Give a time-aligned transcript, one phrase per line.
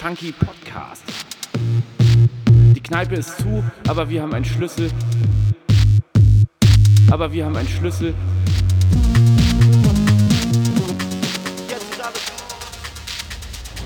[0.00, 1.04] Funky Podcast.
[2.74, 4.90] Die Kneipe ist zu, aber wir haben einen Schlüssel.
[7.10, 8.14] Aber wir haben einen Schlüssel.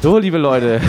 [0.03, 0.81] So, liebe Leute.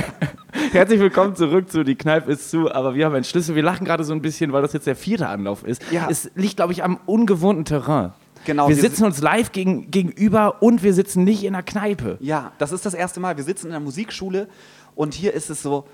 [0.72, 3.54] Herzlich willkommen zurück zu Die Kneipe ist zu, aber wir haben einen Schlüssel.
[3.54, 5.82] Wir lachen gerade so ein bisschen, weil das jetzt der vierte Anlauf ist.
[5.90, 6.08] Ja.
[6.10, 8.12] Es liegt, glaube ich, am ungewohnten Terrain.
[8.44, 12.18] Genau, Wir wir sitzen uns live gegen, gegenüber und wir sitzen nicht in der Kneipe.
[12.20, 13.36] Ja, das ist das erste Mal.
[13.36, 14.48] Wir sitzen in der Musikschule
[14.94, 15.86] und hier ist es so,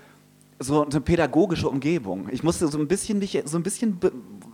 [0.59, 2.29] so eine pädagogische Umgebung.
[2.31, 3.99] Ich musste so ein bisschen, mich, so ein bisschen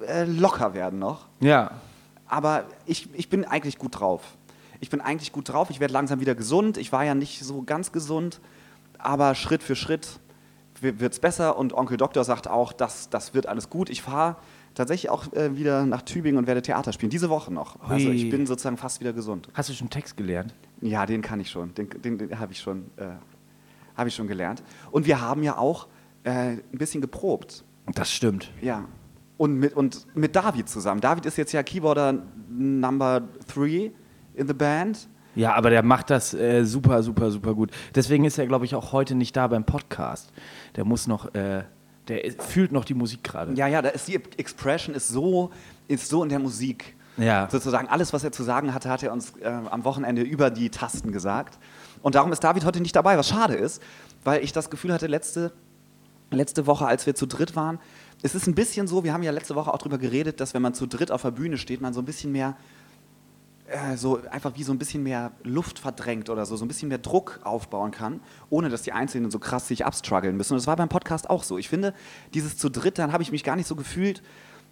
[0.07, 1.27] äh, locker werden noch.
[1.39, 1.71] Ja.
[2.27, 4.21] Aber ich, ich bin eigentlich gut drauf.
[4.79, 5.69] Ich bin eigentlich gut drauf.
[5.69, 6.77] Ich werde langsam wieder gesund.
[6.77, 8.39] Ich war ja nicht so ganz gesund.
[8.97, 10.19] Aber Schritt für Schritt
[10.79, 11.57] wird es besser.
[11.57, 13.89] Und Onkel Doktor sagt auch, das, das wird alles gut.
[13.89, 14.37] Ich fahre
[14.73, 17.09] tatsächlich auch äh, wieder nach Tübingen und werde Theater spielen.
[17.09, 17.79] Diese Woche noch.
[17.81, 19.49] Also ich bin sozusagen fast wieder gesund.
[19.53, 20.53] Hast du schon Text gelernt?
[20.81, 21.73] Ja, den kann ich schon.
[21.75, 23.07] Den, den, den habe ich, schon, äh,
[23.95, 24.63] hab ich schon gelernt.
[24.91, 25.87] Und wir haben ja auch
[26.23, 27.63] äh, ein bisschen geprobt.
[27.93, 28.51] Das stimmt.
[28.61, 28.85] Ja.
[29.37, 31.01] Und mit, und mit David zusammen.
[31.01, 33.91] David ist jetzt ja Keyboarder Number Three
[34.35, 35.07] in the Band.
[35.35, 37.71] Ja, aber der macht das äh, super, super, super gut.
[37.95, 40.31] Deswegen ist er, glaube ich, auch heute nicht da beim Podcast.
[40.75, 41.63] Der muss noch, äh,
[42.11, 43.53] der fühlt noch die Musik gerade.
[43.53, 45.51] Ja, ja, da ist die Expression ist so,
[45.87, 46.95] ist so in der Musik.
[47.17, 47.47] Ja.
[47.51, 50.69] Sozusagen alles, was er zu sagen hatte, hat er uns äh, am Wochenende über die
[50.69, 51.59] Tasten gesagt.
[52.01, 53.81] Und darum ist David heute nicht dabei, was schade ist,
[54.23, 55.51] weil ich das Gefühl hatte, letzte,
[56.31, 57.79] letzte Woche, als wir zu dritt waren,
[58.23, 60.61] es ist ein bisschen so, wir haben ja letzte Woche auch darüber geredet, dass wenn
[60.61, 62.55] man zu dritt auf der Bühne steht, man so ein bisschen mehr,
[63.71, 66.89] äh, so einfach wie so ein bisschen mehr Luft verdrängt oder so, so ein bisschen
[66.89, 68.19] mehr Druck aufbauen kann,
[68.49, 70.53] ohne dass die Einzelnen so krass sich abstruggeln müssen.
[70.53, 71.57] Und das war beim Podcast auch so.
[71.57, 71.93] Ich finde,
[72.33, 74.21] dieses zu dritt, dann habe ich mich gar nicht so gefühlt,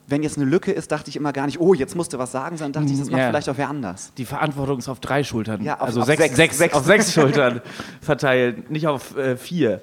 [0.08, 2.32] wenn jetzt eine Lücke ist, dachte ich immer gar nicht, oh, jetzt musst du was
[2.32, 3.30] sagen, sondern dachte ich, das macht Ja.
[3.30, 4.12] vielleicht auch wer anders.
[4.18, 5.64] Die Verantwortung ist auf drei Schultern.
[5.64, 6.74] Ja, auf- also auf sechs, sechs, sechs, sechs.
[6.74, 7.62] auf sechs Schultern
[8.02, 9.82] verteilt, nicht auf äh, vier.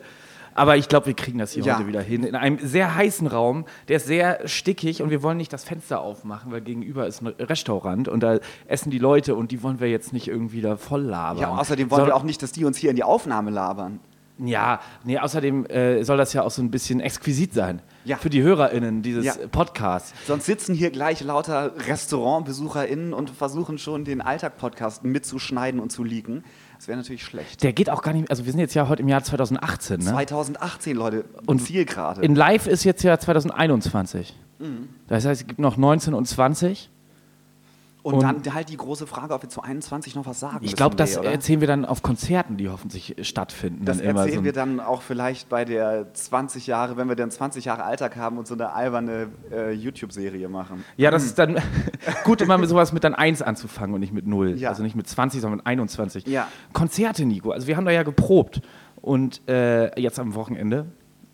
[0.57, 1.77] Aber ich glaube, wir kriegen das hier Ja.
[1.79, 2.25] heute wieder hin.
[2.25, 6.01] In einem sehr heißen Raum, der ist sehr stickig und wir wollen nicht das Fenster
[6.01, 9.89] aufmachen, weil gegenüber ist ein Restaurant und da essen die Leute und die wollen wir
[9.91, 11.41] jetzt nicht irgendwie da voll labern.
[11.43, 14.01] Ja, außerdem wollen Soll- wir auch nicht, dass die uns hier in die Aufnahme labern.
[14.39, 17.81] Ja, nee, außerdem äh, soll das ja auch so ein bisschen exquisit sein.
[18.05, 18.19] Ja.
[18.19, 19.33] Für die HörerInnen dieses Ja.
[19.51, 20.13] Podcasts.
[20.27, 26.45] Sonst sitzen hier gleich lauter RestaurantbesucherInnen und versuchen schon den Alltag-Podcast mitzuschneiden und zu leaken.
[26.77, 27.63] Das wäre natürlich schlecht.
[27.63, 30.05] Der geht auch gar nicht, also wir sind jetzt ja heute im Jahr 2018, ne?
[30.05, 32.23] 2018, Leute, Und Zielgerade.
[32.23, 34.35] In Live ist jetzt ja 2021.
[34.59, 34.89] Mhm.
[35.09, 36.91] Das heißt, es gibt noch 19 und 20.
[38.07, 40.77] Und, und- dann halt die große Frage, ob wir zu 21 noch was sagen Ich
[40.77, 41.29] glaube, das oder?
[41.33, 43.85] erzählen wir dann auf Konzerten, die hoffentlich stattfinden.
[43.85, 47.65] Das erzählen so wir dann auch vielleicht bei der 20 Jahre, wenn wir dann 20
[47.65, 50.85] Jahre Alltag haben und so eine alberne äh, YouTube-Serie machen.
[50.97, 51.57] Ja, das ist dann
[52.25, 54.57] gut, immer mit sowas mit dann 1 anzufangen und nicht mit 0.
[54.57, 54.69] Ja.
[54.69, 56.29] Also nicht mit 20, sondern mit 21.
[56.29, 56.47] Ja.
[56.73, 57.51] Konzerte, Nico.
[57.51, 58.61] Also wir haben da ja geprobt.
[59.03, 60.87] Und äh, jetzt am Wochenende.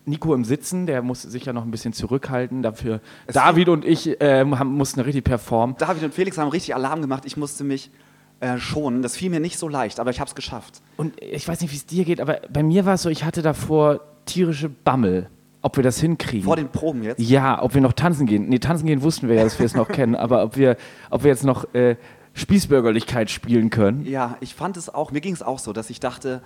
[0.05, 2.61] Nico im Sitzen, der muss sich ja noch ein bisschen zurückhalten.
[2.61, 5.75] Dafür Es David und ich äh, haben, mussten richtig performen.
[5.77, 7.23] David und Felix haben richtig Alarm gemacht.
[7.25, 7.91] Ich musste mich
[8.39, 9.01] äh, schonen.
[9.01, 10.81] Das fiel mir nicht so leicht, aber ich habe es geschafft.
[10.97, 13.23] Und ich weiß nicht, wie es dir geht, aber bei mir war es so, ich
[13.23, 15.29] hatte davor tierische Bammel,
[15.61, 16.43] ob wir das hinkriegen.
[16.43, 17.19] Vor den Proben jetzt.
[17.19, 18.49] ja, ob wir noch tanzen gehen.
[18.49, 20.75] Nee, tanzen gehen wussten wir ja, dass wir es noch kennen, aber ob wir,
[21.09, 21.95] ob wir jetzt noch äh,
[22.33, 24.05] Spießbürgerlichkeit spielen können.
[24.05, 26.41] Ja, ich fand es auch, mir ging es auch so, dass ich dachte,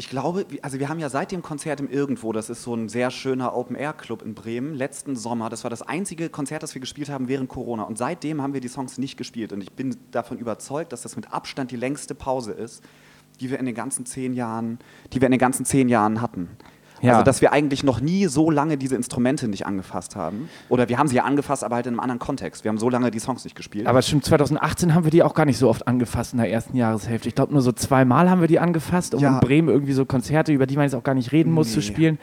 [0.00, 2.88] ich glaube, also wir haben ja seit dem Konzert im Irgendwo, das ist so ein
[2.88, 7.10] sehr schöner Open-Air-Club in Bremen, letzten Sommer, das war das einzige Konzert, das wir gespielt
[7.10, 7.82] haben während Corona.
[7.82, 9.52] Und seitdem haben wir die Songs nicht gespielt.
[9.52, 12.82] Und ich bin davon überzeugt, dass das mit Abstand die längste Pause ist,
[13.40, 14.78] die wir in den ganzen zehn Jahren,
[15.12, 16.48] die wir in den ganzen zehn Jahren hatten.
[17.02, 17.12] Ja.
[17.14, 20.48] Also, dass wir eigentlich noch nie so lange diese Instrumente nicht angefasst haben.
[20.68, 22.64] Oder wir haben sie ja angefasst, aber halt in einem anderen Kontext.
[22.64, 23.86] Wir haben so lange die Songs nicht gespielt.
[23.86, 26.76] Aber stimmt, 2018 haben wir die auch gar nicht so oft angefasst in der ersten
[26.76, 27.28] Jahreshälfte.
[27.28, 29.34] Ich glaube, nur so zweimal haben wir die angefasst, um Ja.
[29.34, 31.78] in Bremen irgendwie so Konzerte, über die man jetzt auch gar nicht reden muss, zu
[31.80, 31.84] Nee.
[31.86, 32.18] spielen.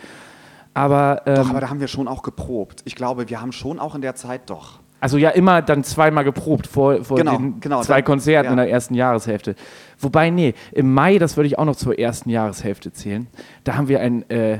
[0.73, 2.81] Aber, ähm, Doch, aber da haben wir schon auch geprobt.
[2.85, 4.79] Ich glaube, wir haben schon auch in der Zeit doch.
[4.99, 8.51] Also ja, immer dann zweimal geprobt vor, vor Genau, den genau, zwei dann- Konzerten ja.
[8.51, 9.55] in der ersten Jahreshälfte.
[9.99, 13.27] Wobei, nee, im Mai, das würde ich auch noch zur ersten Jahreshälfte zählen,
[13.63, 14.59] da haben wir ein äh,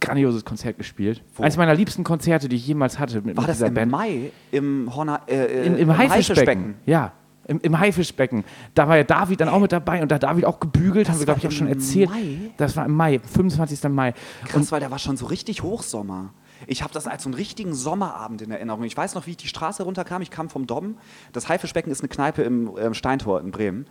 [0.00, 1.22] grandioses Konzert gespielt.
[1.34, 1.42] Wo?
[1.42, 3.90] Eines meiner liebsten Konzerte, die ich jemals hatte mit, War mit das dieser im Band.
[3.92, 6.74] Mai im, Horner, äh, In, Im Haifischbecken.
[6.86, 7.12] Ja,
[7.46, 8.44] im, im Haifischbecken.
[8.74, 11.18] Da war ja David dann auch mit dabei und da hat David auch gebügelt, haben
[11.18, 12.10] wir, glaube ich, auch schon im erzählt.
[12.10, 12.50] Mai?
[12.58, 13.88] Das war im Mai, 25.
[13.90, 14.12] Mai.
[14.44, 16.30] Krass, weil der war schon so richtig Hochsommer.
[16.66, 18.82] Ich habe das als so einen richtigen Sommerabend in Erinnerung.
[18.84, 20.22] Ich weiß noch, wie ich die Straße runterkam.
[20.22, 20.96] Ich kam vom Dom.
[21.32, 23.86] Das Haifischbecken ist eine Kneipe im ähm, Steintor in Bremen.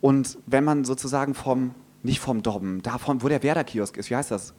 [0.00, 4.16] Und wenn man sozusagen vom, nicht vom Dom, da vom, wo der Werder-Kiosk ist, wie
[4.16, 4.52] heißt das?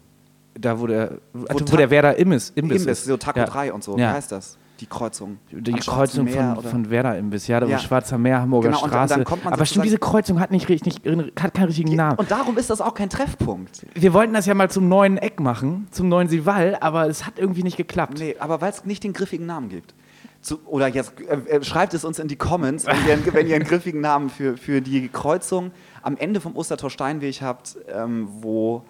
[0.56, 3.06] Da, wo der, wo Ta- der Werder Imbiss, Imbiss, Imbiss, ist.
[3.06, 3.46] so Taco ja.
[3.46, 3.98] 3 und so.
[3.98, 4.12] Ja.
[4.12, 4.58] Wie heißt das?
[4.84, 5.38] Die Kreuzung.
[5.52, 7.80] Die Kreuzung Meer von, von Werder im Biss, ja, da Ja.
[7.80, 9.24] Schwarzer Meer, Hamburger Genau, und Straße.
[9.24, 11.02] kommt man Aber stimmt, diese Kreuzung hat, nicht, richtig,
[11.40, 12.18] hat keinen richtigen Namen.
[12.20, 13.86] Und darum ist das auch kein Treffpunkt.
[13.94, 17.40] Wir wollten das ja mal zum neuen Eck machen, zum neuen Sival, aber es hat
[17.40, 18.20] irgendwie nicht geklappt.
[18.20, 19.94] Nee, aber weil es nicht den griffigen Namen gibt.
[20.42, 23.48] Zu, oder jetzt äh, äh, schreibt es uns in die Comments, wenn ihr, einen- wenn
[23.48, 25.72] ihr einen griffigen Namen für, für die Kreuzung
[26.02, 28.84] am Ende vom Ostertor Steinweg habt, ähm, wo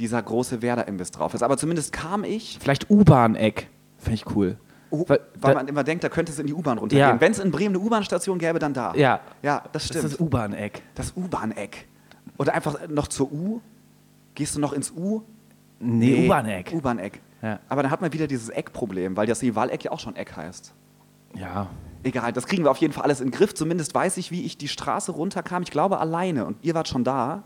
[0.00, 1.42] dieser große Werder-Imbiss drauf ist.
[1.44, 3.68] Aber zumindest kam ich, Vielleicht U-Bahn-Eck.
[3.98, 4.56] Fände ich cool.
[4.92, 7.08] Oh, Weil- weil man immer denkt, da könnte es in die U-Bahn runtergehen.
[7.08, 7.20] Ja.
[7.20, 8.94] Wenn es in Bremen eine U-Bahn-Station gäbe, dann da.
[8.94, 9.20] Ja.
[9.42, 10.04] Ja, das Das stimmt.
[10.04, 10.82] ist das U-Bahn-Eck.
[10.94, 11.88] Das U-Bahn-Eck.
[12.38, 13.60] Oder einfach noch zur U.
[14.34, 15.22] Gehst du noch ins U?
[15.80, 16.72] Nee, U-Bahn-Eck.
[16.72, 17.20] U-Bahn-Eck.
[17.42, 17.58] Ja.
[17.68, 20.72] Aber dann hat man wieder dieses Eckproblem, weil das Sival-Eck ja auch schon Eck heißt.
[21.34, 21.68] Ja.
[22.04, 23.54] Egal, das kriegen wir auf jeden Fall alles in den Griff.
[23.54, 25.62] Zumindest weiß ich, wie ich die Straße runterkam.
[25.62, 26.46] Ich glaube alleine.
[26.46, 27.42] Und ihr wart schon da.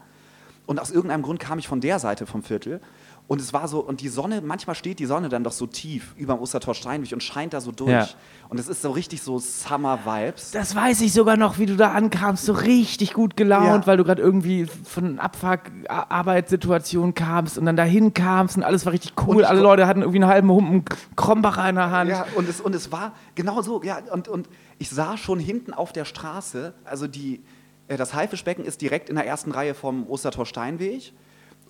[0.67, 2.81] Und aus irgendeinem Grund kam ich von der Seite vom Viertel.
[3.29, 6.15] Und es war so, und die Sonne, manchmal steht die Sonne dann doch so tief
[6.17, 7.91] über dem Ostertor Steinweg und scheint da so durch.
[7.91, 8.09] Ja.
[8.49, 10.53] Und es ist so richtig so Summer-Vibes.
[10.53, 13.87] Das weiß ich sogar noch, wie du da ankamst, so richtig gut gelaunt, Ja.
[13.89, 19.15] weil du gerade irgendwie von Abfuck-Arbeitssituation kamst und dann dahin kamst und alles war richtig
[19.27, 19.37] cool.
[19.39, 20.85] Und Alle Leute hatten irgendwie einen halben Humpen
[21.17, 22.11] Krombacher in der Hand.
[22.11, 25.73] Ja, und es, und es war genau so, ja, und, und ich sah schon hinten
[25.73, 27.43] auf der Straße, also die,
[27.89, 31.13] äh, das Haifischbecken ist direkt in der ersten Reihe vom Ostertor Steinweg.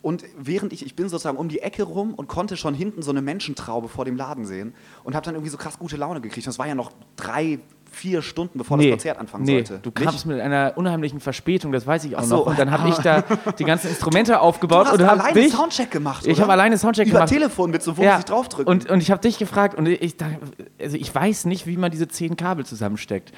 [0.07, 3.11] Und während ich, ich bin sozusagen um die Ecke rum und konnte schon hinten so
[3.11, 4.73] eine Menschentraube vor dem Laden sehen
[5.03, 6.47] und habe dann irgendwie so krass gute Laune gekriegt.
[6.47, 7.59] Das war ja noch drei,
[7.91, 9.81] vier Stunden, bevor das Konzert anfangen nee, sollte.
[9.83, 12.37] du kamst mit einer unheimlichen Verspätung, das weiß ich auch so.
[12.37, 12.47] noch.
[12.47, 13.23] Und dann habe ich da
[13.59, 15.53] die ganzen Instrumente Du aufgebaut hast und habe alleine dich.
[15.53, 16.43] Soundcheck gemacht, Ich oder?
[16.43, 17.33] habe alleine Soundcheck Über gemacht.
[17.33, 18.71] Telefon mit so, wo Ja, sich draufdrücken.
[18.73, 20.39] Und, und ich habe dich gefragt und ich, dachte,
[20.81, 23.33] also ich weiß nicht, wie man diese zehn Kabel zusammensteckt.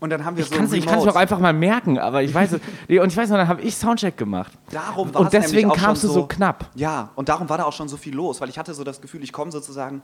[0.00, 2.22] Und dann haben wir Ich so kann es ich mir auch einfach mal merken, aber
[2.22, 2.60] ich weiß es.
[2.86, 4.52] Nee, und ich weiß noch, dann habe ich Soundcheck gemacht.
[4.70, 6.70] Darum war Und deswegen auch schon kamst du so knapp.
[6.76, 9.00] Ja, und darum war da auch schon so viel los, weil ich hatte so das
[9.00, 10.02] Gefühl, ich komme sozusagen,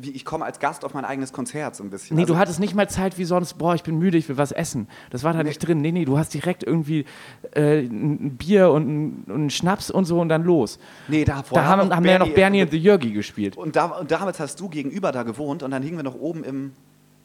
[0.00, 2.14] wie ich komme als Gast auf mein eigenes Konzert so ein bisschen.
[2.16, 4.38] Nee, Also- du hattest nicht mal Zeit wie sonst, boah, ich bin müde, ich will
[4.38, 4.86] was essen.
[5.10, 5.80] Das war da nicht drin.
[5.80, 7.04] Nee, nee, du hast direkt irgendwie
[7.50, 10.78] äh, ein Bier und ein, und einen Schnaps und so und dann los.
[11.08, 13.56] Nee, da, Da haben, haben wir ja noch Bernie und The Jürgi gespielt.
[13.56, 16.44] Und, da, und damals hast du gegenüber da gewohnt und dann hingen wir noch oben
[16.44, 16.72] im,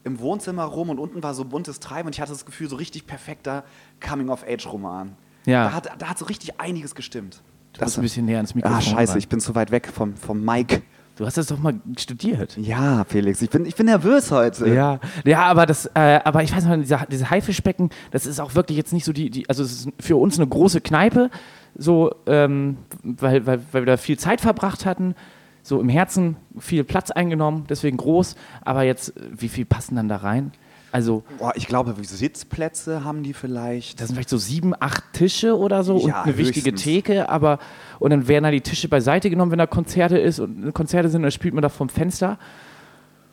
[0.03, 2.75] im Wohnzimmer rum und unten war so buntes Treiben und ich hatte das Gefühl, so
[2.75, 3.63] richtig perfekter
[4.05, 5.15] Coming-of-Age-Roman.
[5.45, 5.65] Ja.
[5.65, 7.41] Da hat, da hat so richtig einiges gestimmt.
[7.73, 8.77] Du musst ein bisschen näher ans Mikrofon.
[8.77, 9.19] Ah, scheiße, ran.
[9.19, 10.83] ich bin zu weit weg vom, vom Mic.
[11.15, 12.57] Du hast das doch mal studiert.
[12.57, 14.67] Ja, Felix, ich bin, ich bin nervös heute.
[14.67, 18.55] Ja, ja, aber das, äh, aber ich weiß noch, diese, diese Haifischbecken, das ist auch
[18.55, 21.29] wirklich jetzt nicht so die, die also es ist für uns eine große Kneipe,
[21.75, 25.13] so, ähm, weil, weil, weil wir da viel Zeit verbracht hatten,
[25.63, 30.07] so im Herzen viel Platz eingenommen, deswegen groß, aber jetzt, äh, wie viel passen dann
[30.09, 30.51] da rein?
[30.91, 33.99] Also, Boah, ich glaube, wie Sitzplätze haben die vielleicht.
[33.99, 36.83] das sind vielleicht so sieben, acht Tische oder so und Ja, eine wichtige höchstens.
[36.83, 37.57] Theke, aber
[37.97, 41.23] und dann werden da die Tische beiseite genommen, wenn da Konzerte ist und Konzerte sind,
[41.23, 42.37] dann spielt man da vom Fenster.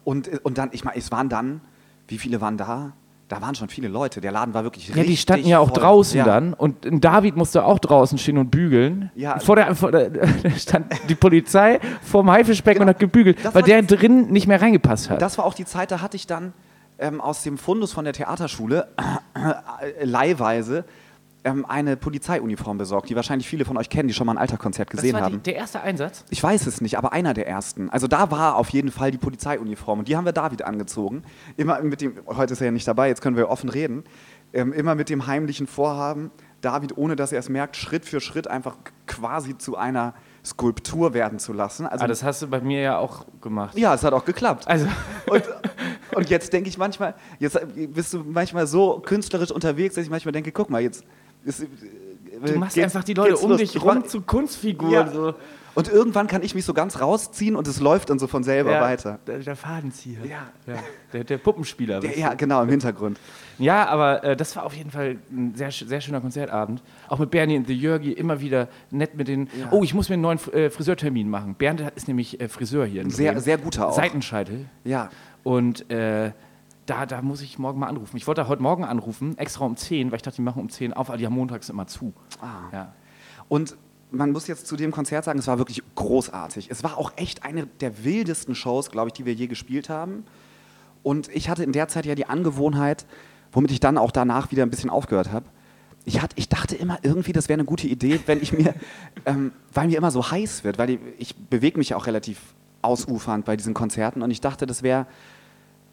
[0.04, 1.60] Und, und dann, ich meine, es waren dann,
[2.08, 2.94] wie viele waren da?
[3.30, 4.20] Da waren schon viele Leute.
[4.20, 5.78] Der Laden war wirklich Ja, richtig die standen ja auch voll.
[5.78, 6.24] draußen ja.
[6.24, 9.10] dann und David musste auch draußen stehen und bügeln.
[9.14, 9.38] Ja.
[9.38, 12.90] Vor der, vor der da stand die Polizei vorm Haifischbecken Genau.
[12.90, 15.22] und hat gebügelt, Das weil der drin nicht mehr reingepasst hat.
[15.22, 16.52] Das war auch die Zeit, da hatte ich dann
[16.98, 20.84] ähm, aus dem Fundus von der Theaterschule äh, leihweise
[21.44, 24.88] ähm, eine Polizeiuniform besorgt, die wahrscheinlich viele von euch kennen, die schon mal ein Alterkonzert
[24.88, 25.42] das gesehen war die, haben.
[25.42, 26.24] der erste Einsatz.
[26.30, 27.90] Ich weiß es nicht, aber einer der ersten.
[27.90, 31.22] Also da war auf jeden Fall die Polizeiuniform und die haben wir David angezogen.
[31.56, 34.04] Immer mit dem, heute ist er ja nicht dabei, jetzt können wir offen reden.
[34.52, 38.48] Ähm, immer mit dem heimlichen Vorhaben, David, ohne dass er es merkt, Schritt für Schritt
[38.48, 38.76] einfach
[39.06, 40.12] quasi zu einer
[40.44, 41.86] Skulptur werden zu lassen.
[41.86, 43.78] Also Ah, das hast du bei mir ja auch gemacht.
[43.78, 44.66] ja, es hat auch geklappt.
[44.68, 44.86] Also,
[45.26, 45.44] Und,
[46.14, 47.58] und jetzt denke ich manchmal, jetzt
[47.94, 51.04] bist du manchmal so künstlerisch unterwegs, dass ich manchmal denke, guck mal, jetzt
[51.44, 51.66] ist,
[52.44, 54.92] du machst einfach die Leute um dich rum zu Kunstfiguren.
[54.92, 55.12] Ja.
[55.12, 55.34] So.
[55.74, 58.72] Und irgendwann kann ich mich so ganz rausziehen und es läuft dann so von selber
[58.72, 59.18] Ja, weiter.
[59.26, 60.18] Der, der Fadenzieher.
[60.24, 60.48] Ja.
[60.66, 60.80] Ja,
[61.12, 62.00] der, der Puppenspieler.
[62.00, 63.18] Der, ja, genau, im Hintergrund.
[63.58, 66.82] Ja, aber äh, das war auf jeden Fall ein sehr, sehr schöner Konzertabend.
[67.08, 69.48] Auch mit Bernie und The Jörgi immer wieder nett mit den.
[69.58, 69.68] Ja.
[69.70, 71.54] Oh, ich muss mir einen neuen äh, Friseurtermin machen.
[71.54, 73.08] Bernd ist nämlich äh, Friseur hier.
[73.10, 73.42] Sehr, Bremen.
[73.42, 73.94] sehr guter auch.
[73.94, 74.66] Seitenscheitel.
[74.84, 75.10] Ja.
[75.44, 76.32] Und äh,
[76.90, 78.16] da, da muss ich morgen mal anrufen.
[78.16, 80.92] Ich wollte heute Morgen anrufen, extra um 10, weil ich dachte, die machen um 10
[80.92, 82.12] auf, aber die haben montags immer zu.
[82.40, 82.68] Ah.
[82.72, 82.94] Ja.
[83.48, 83.76] Und
[84.10, 86.68] man muss jetzt zu dem Konzert sagen, es war wirklich großartig.
[86.68, 90.24] Es war auch echt eine der wildesten Shows, glaube ich, die wir je gespielt haben.
[91.04, 93.06] Und ich hatte in der Zeit ja die Angewohnheit,
[93.52, 95.46] womit ich dann auch danach wieder ein bisschen aufgehört habe.
[96.04, 98.74] Ich, hat, ich dachte immer irgendwie, das wäre eine gute Idee, wenn ich mir,
[99.26, 102.40] ähm, weil mir immer so heiß wird, weil ich, ich bewege mich ja auch relativ
[102.82, 105.06] ausufernd bei diesen Konzerten und ich dachte, das wäre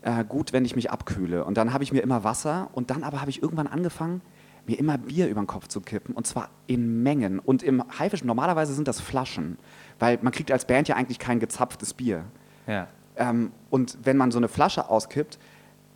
[0.01, 1.45] äh, gut, wenn ich mich abkühle.
[1.45, 4.21] Und dann habe ich mir immer Wasser und dann aber habe ich irgendwann angefangen,
[4.65, 7.39] mir immer Bier über den Kopf zu kippen und zwar in Mengen.
[7.39, 9.57] Und im Haifisch, normalerweise sind das Flaschen,
[9.99, 12.25] weil man kriegt als Band ja eigentlich kein gezapftes Bier.
[12.67, 12.87] ja.
[13.19, 15.39] Ähm, und wenn man so eine Flasche auskippt,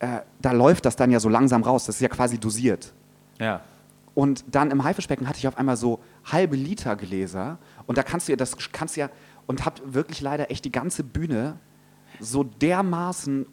[0.00, 1.86] äh, da läuft das dann ja so langsam raus.
[1.86, 2.92] Das ist ja quasi dosiert.
[3.38, 3.60] Ja.
[4.14, 7.58] Und dann im Haifischbecken hatte ich auf einmal so halbe Liter Gläser.
[7.86, 9.10] Und da kannst du ja, das kannst du ja,
[9.46, 11.58] und hab wirklich leider echt die ganze Bühne
[12.20, 13.46] so dermaßen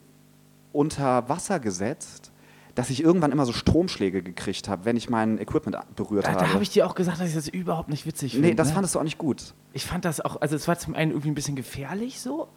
[0.72, 2.32] unter Wasser gesetzt,
[2.76, 6.40] dass ich irgendwann immer so Stromschläge gekriegt habe, wenn ich mein Equipment berührt Da, habe.
[6.46, 8.50] da habe ich dir auch gesagt, dass ich das überhaupt nicht witzig finde.
[8.50, 8.74] nee, das ne?
[8.76, 9.54] fandest du auch nicht gut.
[9.74, 12.48] ich fand das auch, also es war zum einen irgendwie ein bisschen gefährlich so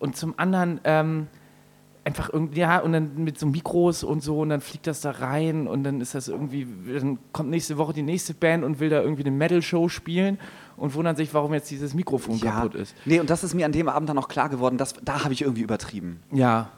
[0.00, 1.26] und zum anderen ähm,
[2.04, 5.10] einfach irgendwie, ja, und dann mit so Mikros und so und dann fliegt das da
[5.10, 6.66] rein und dann ist das irgendwie,
[6.98, 10.38] dann kommt nächste Woche die nächste Band und will da irgendwie eine Metal-Show spielen
[10.76, 12.94] und wundern sich, warum jetzt dieses Mikrofon kaputt ist.
[13.04, 15.34] Nee, und das ist mir an dem Abend dann auch klar geworden, dass, da habe
[15.34, 16.20] ich irgendwie übertrieben.
[16.32, 16.70] Ja.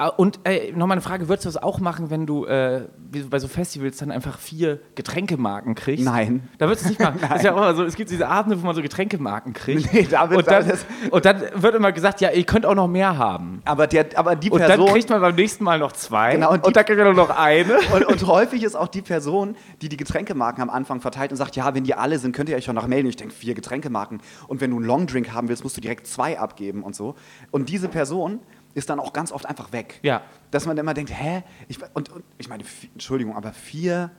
[0.00, 2.82] Ah, Und äh, nochmal eine Frage, würdest du das auch machen, wenn du äh,
[3.28, 6.04] bei so Festivals dann einfach vier Getränkemarken kriegst?
[6.04, 6.48] Nein.
[6.56, 7.18] Da würdest du es nicht machen.
[7.36, 9.92] Ist ja auch immer so, es gibt diese Abende, wo man so Getränkemarken kriegt.
[9.92, 12.76] Nee, da wird und, dann, alles- und dann wird immer gesagt, ja, ihr könnt auch
[12.76, 13.60] noch mehr haben.
[13.64, 14.86] Aber, der, aber die Und Person.
[14.86, 16.34] dann kriegt man beim nächsten Mal noch zwei.
[16.36, 17.78] Genau, und und, die- dann kriegt man noch eine.
[17.92, 21.56] und, und häufig ist auch die Person, die die Getränkemarken am Anfang verteilt und sagt,
[21.56, 23.08] ja, wenn die alle sind, könnt ihr euch schon noch melden.
[23.08, 24.20] Ich denke, vier Getränkemarken.
[24.46, 27.16] Und wenn du einen Longdrink haben willst, musst du direkt zwei abgeben und so.
[27.50, 28.38] Und diese Person
[28.74, 29.98] ist dann auch ganz oft einfach weg.
[30.02, 30.22] Ja.
[30.50, 31.42] Dass man immer denkt, hä?
[31.68, 34.10] Ich, und, und ich meine, Entschuldigung, aber vier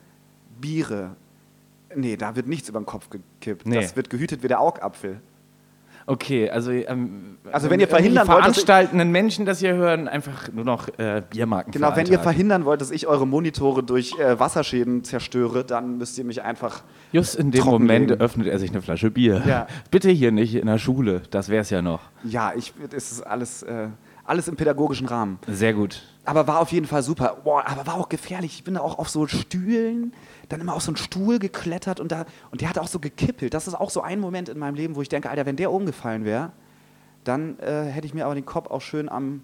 [0.59, 1.15] Biere,
[1.95, 3.65] nee, da wird nichts über den Kopf gekippt.
[3.65, 3.75] Nee.
[3.75, 5.21] Das wird gehütet wie der Augapfel.
[6.09, 10.07] Okay, also, ähm, Also wenn ihr irgendwie verhindern wollt, dass veranstaltenden Menschen, das hier hören,
[10.07, 14.17] einfach nur noch äh, Biermarken Genau, wenn ihr verhindern wollt, dass ich eure Monitore durch
[14.17, 18.21] äh, Wasserschäden zerstöre, dann müsst ihr mich einfach Just in dem Moment legen.
[18.21, 19.43] öffnet er sich eine Flasche Bier.
[19.45, 19.67] Ja.
[19.91, 22.01] Bitte hier nicht in der Schule, das wäre es ja noch.
[22.23, 23.89] Ja, ich, es ist alles, äh,
[24.29, 25.39] alles im pädagogischen Rahmen.
[25.47, 26.03] Sehr gut.
[26.25, 27.37] Aber war auf jeden Fall super.
[27.43, 28.53] Boah, aber war auch gefährlich.
[28.55, 30.13] Ich bin da auch auf so Stühlen,
[30.47, 33.53] dann immer auf so einen Stuhl geklettert und, da, und der hat auch so gekippelt.
[33.53, 35.71] Das ist auch so ein Moment in meinem Leben, wo ich denke, Alter, wenn der
[35.71, 36.51] umgefallen wäre,
[37.23, 39.41] dann äh, hätte ich mir aber den Kopf auch schön am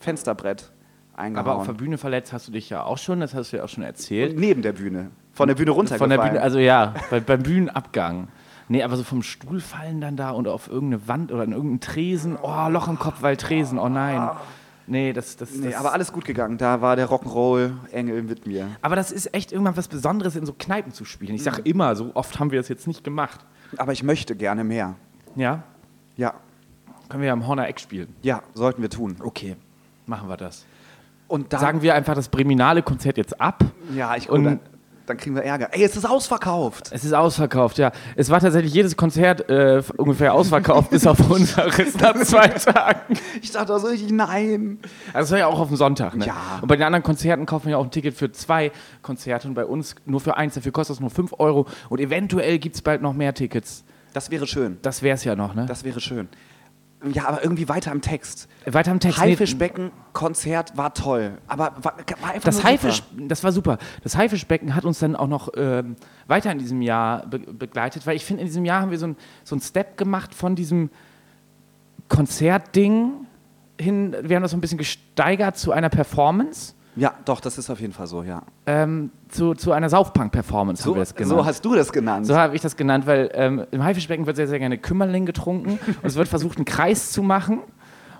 [0.00, 0.72] Fensterbrett
[1.14, 1.46] eingehauen.
[1.46, 3.64] Aber auf der Bühne verletzt hast du dich ja auch schon, das hast du ja
[3.64, 4.34] auch schon erzählt.
[4.34, 5.10] und neben der Bühne.
[5.32, 6.10] Von der Bühne Von runtergefallen.
[6.10, 8.28] der Bühne, also ja, bei, beim Bühnenabgang.
[8.70, 11.80] Nee, aber so vom Stuhl fallen dann da und auf irgendeine Wand oder in irgendeinen
[11.80, 12.38] Tresen.
[12.40, 14.30] Oh, Loch im Kopf, weil Tresen, oh nein.
[14.86, 16.56] Nee, das, das, Nee, das aber alles gut gegangen.
[16.56, 18.68] Da war der Rock'n'Roll-Engel mit mir.
[18.80, 21.34] aber das ist echt irgendwann was Besonderes, in so Kneipen zu spielen.
[21.34, 21.44] Ich Mhm.
[21.44, 23.44] sage immer, so oft haben wir das jetzt nicht gemacht.
[23.76, 24.94] Aber ich möchte gerne mehr.
[25.36, 25.62] Ja?
[26.16, 26.34] Ja,
[27.08, 28.14] Können wir ja am Horner Eck spielen.
[28.22, 29.16] ja, sollten wir tun.
[29.20, 29.56] Okay,
[30.06, 30.64] machen wir das.
[31.26, 33.64] Und Sagen wir einfach das Breminale Konzert jetzt ab.
[33.94, 34.58] ja, ich und
[35.06, 35.68] dann, kriegen wir Ärger.
[35.72, 36.90] Ey, es ist ausverkauft.
[36.92, 37.92] Es ist ausverkauft, ja.
[38.16, 43.18] Es war tatsächlich jedes Konzert äh, ungefähr ausverkauft, bis auf unseres nach zwei Tagen.
[43.42, 44.78] Ich dachte so richtig, nein.
[45.12, 46.26] Also das war ja auch auf dem Sonntag, ne?
[46.26, 46.58] Ja.
[46.60, 49.54] Und bei den anderen Konzerten kaufen wir ja auch ein Ticket für zwei Konzerte und
[49.54, 50.54] bei uns nur für eins.
[50.54, 53.84] Dafür kostet es nur 5 Euro und eventuell gibt es bald noch mehr Tickets.
[54.12, 54.78] Das wäre schön.
[54.82, 55.66] Das wäre es ja noch, ne?
[55.66, 56.28] Das wäre schön.
[57.02, 58.48] Ja, aber irgendwie weiter im Text.
[58.66, 59.18] Weiter im Text.
[59.18, 61.38] Haifischbecken, Konzert war toll.
[61.46, 63.78] Aber war, war einfach Das nur Haifisch, das war super.
[64.02, 68.16] Das Haifischbecken hat uns dann auch noch ähm, weiter in diesem Jahr be begleitet, weil
[68.16, 70.90] ich finde, in diesem Jahr haben wir so ein, so ein Step gemacht von diesem
[72.08, 73.26] Konzertding
[73.80, 77.70] hin, wir haben das so ein bisschen gesteigert zu einer Performance, Ja, doch, das ist
[77.70, 78.42] auf jeden Fall so, ja.
[78.66, 81.30] ähm, zu, zu einer Saufpunk-Performance haben So, wir das genannt.
[81.38, 82.26] so hast du das genannt.
[82.26, 85.78] So habe ich das genannt, weil ähm, im Haifischbecken wird sehr, sehr gerne Kümmerling getrunken
[86.02, 87.60] und es wird versucht, einen Kreis zu machen.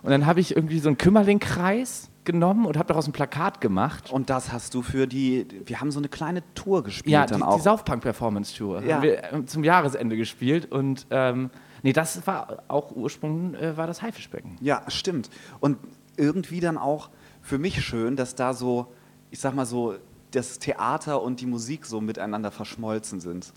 [0.03, 4.11] Und dann habe ich irgendwie so einen Kümmerling-Kreis genommen und habe daraus ein Plakat gemacht.
[4.13, 7.39] Und das hast du für die, wir haben so eine kleine Tour gespielt Ja, dann
[7.39, 7.57] die, auch.
[7.57, 8.97] die Saufpunk-Performance-Tour Ja.
[8.97, 11.51] haben wir ähm, zum Jahresende gespielt und ähm,
[11.83, 14.57] nee, das war auch Ursprung äh, war das Haifischbecken.
[14.61, 15.29] Ja, stimmt.
[15.61, 15.79] Und
[16.17, 17.09] irgendwie dann auch
[17.43, 18.87] für mich schön, dass da so,
[19.31, 19.97] ich sag mal so,
[20.31, 23.53] das Theater und die Musik so miteinander verschmolzen sind.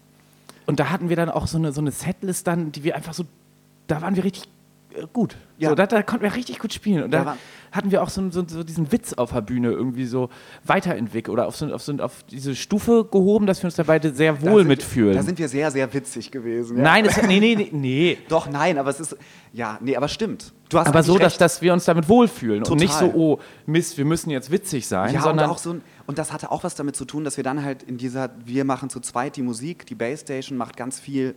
[0.66, 3.13] Und da hatten wir dann auch so eine, so eine Setlist dann, die wir einfach
[3.13, 3.25] so,
[3.88, 4.48] da waren wir richtig
[5.14, 5.36] gut.
[5.58, 5.70] Ja.
[5.70, 7.04] So, da, da konnten wir richtig gut spielen.
[7.04, 7.38] Und Da da war-
[7.72, 10.30] hatten wir auch so, so, so diesen Witz auf der Bühne irgendwie so
[10.64, 14.14] weiterentwickelt oder auf, so, auf, so, auf diese Stufe gehoben, dass wir uns da beide
[14.14, 15.16] sehr Da wohl sind- mitfühlen.
[15.16, 16.78] Da sind wir sehr, sehr witzig gewesen.
[16.78, 16.84] Ja.
[16.84, 18.18] Nein, es, nee, nee, nee, nee.
[18.30, 19.18] Doch, nein, aber es ist,
[19.54, 20.54] ja, nee, aber stimmt.
[20.70, 21.42] Du hast Aber so, dass, recht.
[21.42, 22.84] dass wir uns damit wohlfühlen und Total.
[22.84, 25.82] nicht so, oh Mist, wir müssen jetzt witzig sein, ja, sondern und, auch so ein,
[26.08, 28.66] und das hatte auch was damit zu tun, dass wir dann halt in dieser, wir
[28.66, 31.36] machen zu zweit die Musik, die Basstation macht ganz viel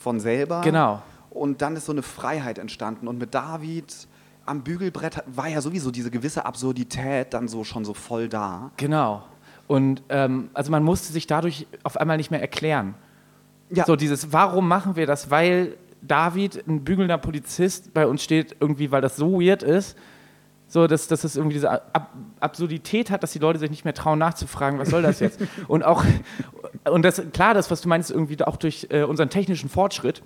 [0.00, 0.62] von selber.
[0.62, 1.00] Genau.
[1.36, 3.08] Und dann ist so eine Freiheit entstanden.
[3.08, 4.08] Und mit David
[4.46, 8.70] am Bügelbrett war ja sowieso diese gewisse Absurdität dann so schon so voll da.
[8.76, 9.24] Genau.
[9.66, 12.94] Und ähm, also man musste sich dadurch auf einmal nicht mehr erklären.
[13.70, 13.84] Ja.
[13.84, 15.30] So dieses, warum machen wir das?
[15.30, 19.96] Weil David, ein bügelnder Polizist, bei uns steht, irgendwie, weil das so weird ist,
[20.68, 23.94] so dass, dass es irgendwie diese Ab Absurdität hat, dass die Leute sich nicht mehr
[23.94, 25.40] trauen nachzufragen, was soll das jetzt?
[25.68, 26.04] und auch,
[26.84, 30.22] und das, klar, das, was du meinst, irgendwie auch durch äh, unseren technischen Fortschritt,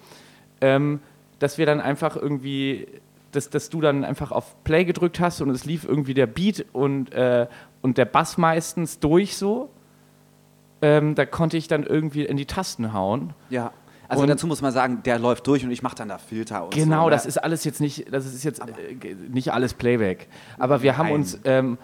[0.60, 1.00] ähm,
[1.38, 2.86] dass wir dann einfach irgendwie
[3.32, 6.66] dass, dass du dann einfach auf Play gedrückt hast und es lief irgendwie der Beat
[6.72, 7.46] und, äh,
[7.80, 9.70] und der Bass meistens durch so.
[10.82, 13.32] Ähm, da konnte ich dann irgendwie in die Tasten hauen.
[13.50, 13.70] Ja.
[14.08, 16.64] Also Und- dazu muss man sagen, der läuft durch und ich mache dann da Filter
[16.64, 17.04] und Genau, so.
[17.04, 17.10] ne?
[17.12, 20.26] das ist alles jetzt nicht, das ist jetzt äh, nicht alles Playback.
[20.58, 21.14] Aber wir haben Nein.
[21.14, 21.78] uns, ähm,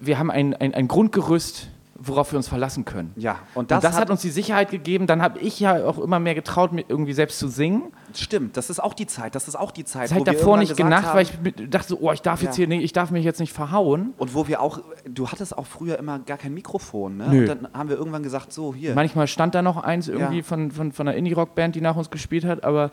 [0.00, 3.12] wir haben ein, ein, ein Grundgerüst, worauf wir uns verlassen können.
[3.16, 5.06] Ja, und Und das, das, hat, hat uns die Sicherheit gegeben.
[5.06, 7.92] Dann habe ich ja auch immer mehr getraut, mir irgendwie selbst zu singen.
[8.14, 9.34] Stimmt, das ist auch die Zeit.
[9.34, 12.10] Das ist auch die Zeit, Das wir davor nicht genacht, haben, weil ich dachte oh,
[12.12, 12.62] ich darf jetzt Ja.
[12.62, 14.12] hier nicht, ich darf mich jetzt nicht verhauen.
[14.18, 17.28] und wo wir auch, du hattest auch früher immer gar kein Mikrofon, ne?
[17.30, 17.40] Nö.
[17.40, 18.94] Und dann haben wir irgendwann gesagt, so hier.
[18.94, 20.42] Manchmal stand da noch eins irgendwie Ja.
[20.42, 22.90] von, von, von einer Indie-Rock-Band, die nach uns gespielt hat, aber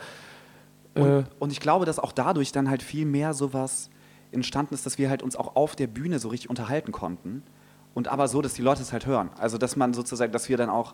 [0.93, 3.89] äh, Und, und ich glaube, dass auch dadurch dann halt viel mehr sowas
[4.31, 7.43] entstanden ist, dass wir halt uns auch auf der Bühne so richtig unterhalten konnten.
[7.93, 9.29] Und aber so, dass die Leute es halt hören.
[9.37, 10.93] Also dass man sozusagen, dass wir dann auch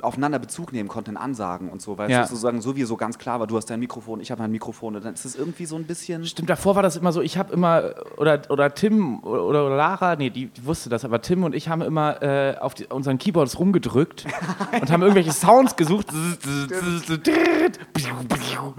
[0.00, 2.22] aufeinander Bezug nehmen konnten in Ansagen und so, weil Ja.
[2.22, 5.04] es sozusagen sowieso ganz klar war, du hast dein Mikrofon, ich habe mein Mikrofon und
[5.04, 6.24] dann ist es irgendwie so ein bisschen.
[6.24, 10.16] Stimmt, davor war das immer so, ich habe immer, oder, oder Tim oder, oder Lara,
[10.16, 13.18] nee, die, die wusste das, aber Tim und ich haben immer äh, auf die, unseren
[13.18, 14.24] Keyboards rumgedrückt
[14.80, 16.06] und haben irgendwelche Sounds gesucht.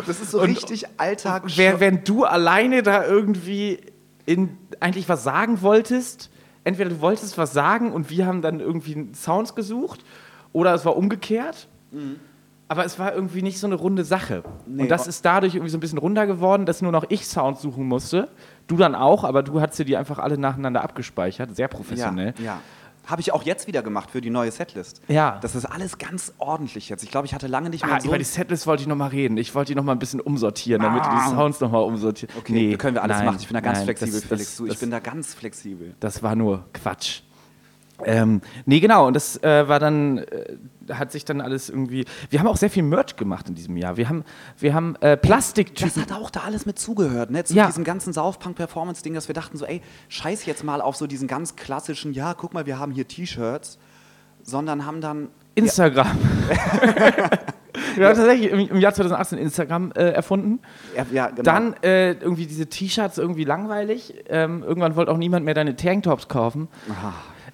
[0.07, 1.43] Das ist so Und- richtig Alltag.
[1.57, 3.79] Wenn du alleine da irgendwie
[4.25, 6.29] in, eigentlich was sagen wolltest,
[6.63, 10.03] entweder du wolltest was sagen und wir haben dann irgendwie Sounds gesucht
[10.51, 11.67] oder es war umgekehrt.
[12.69, 14.43] Aber es war irgendwie nicht so eine runde Sache.
[14.65, 17.27] Nee, und das ist dadurch irgendwie so ein bisschen runder geworden, dass nur noch ich
[17.27, 18.29] Sounds suchen musste.
[18.65, 21.55] Du dann auch, aber du hast dir die einfach alle nacheinander abgespeichert.
[21.55, 22.33] Sehr professionell.
[22.39, 22.61] Ja, ja.
[23.05, 25.01] Habe ich auch jetzt wieder gemacht für die neue Setlist.
[25.07, 25.37] Ja.
[25.41, 27.03] Das ist alles ganz ordentlich jetzt.
[27.03, 28.07] Ich glaube, ich hatte lange nicht mehr Ah, so.
[28.07, 29.35] über die Setlist wollte ich noch mal reden.
[29.37, 31.25] Ich wollte die noch mal ein bisschen umsortieren, damit du Ah.
[31.29, 32.33] die Sounds noch mal umsortieren.
[32.37, 33.37] okay, Nee, können wir alles nein, machen.
[33.41, 34.45] Ich bin da ganz nein, flexibel, das- Felix.
[34.49, 35.95] das- du, ich das- bin da ganz flexibel.
[35.99, 37.21] Das war nur Quatsch.
[38.05, 40.57] Ähm, nee, genau, und das äh, war dann, äh,
[40.91, 42.05] hat sich dann alles irgendwie.
[42.29, 43.97] Wir haben auch sehr viel Merch gemacht in diesem Jahr.
[43.97, 44.25] Wir haben,
[44.57, 46.01] wir haben äh, Das Plastiktüten.
[46.01, 47.43] hat auch da alles mit zugehört, ne?
[47.43, 47.67] Zu Ja.
[47.67, 51.55] diesem ganzen Saufpunk-Performance-Ding, dass wir dachten so, ey, scheiß jetzt mal auf so diesen ganz
[51.55, 53.77] klassischen, ja, guck mal, wir haben hier T-Shirts,
[54.41, 55.29] sondern haben dann.
[55.55, 56.17] Instagram.
[57.95, 60.59] Wir haben tatsächlich im, Jahr 2018 Instagram äh, erfunden.
[60.95, 61.41] Ja, ja, genau.
[61.43, 64.13] Dann äh, irgendwie diese T-Shirts irgendwie langweilig.
[64.29, 66.67] Ähm, irgendwann wollte auch niemand mehr deine Tanktops kaufen.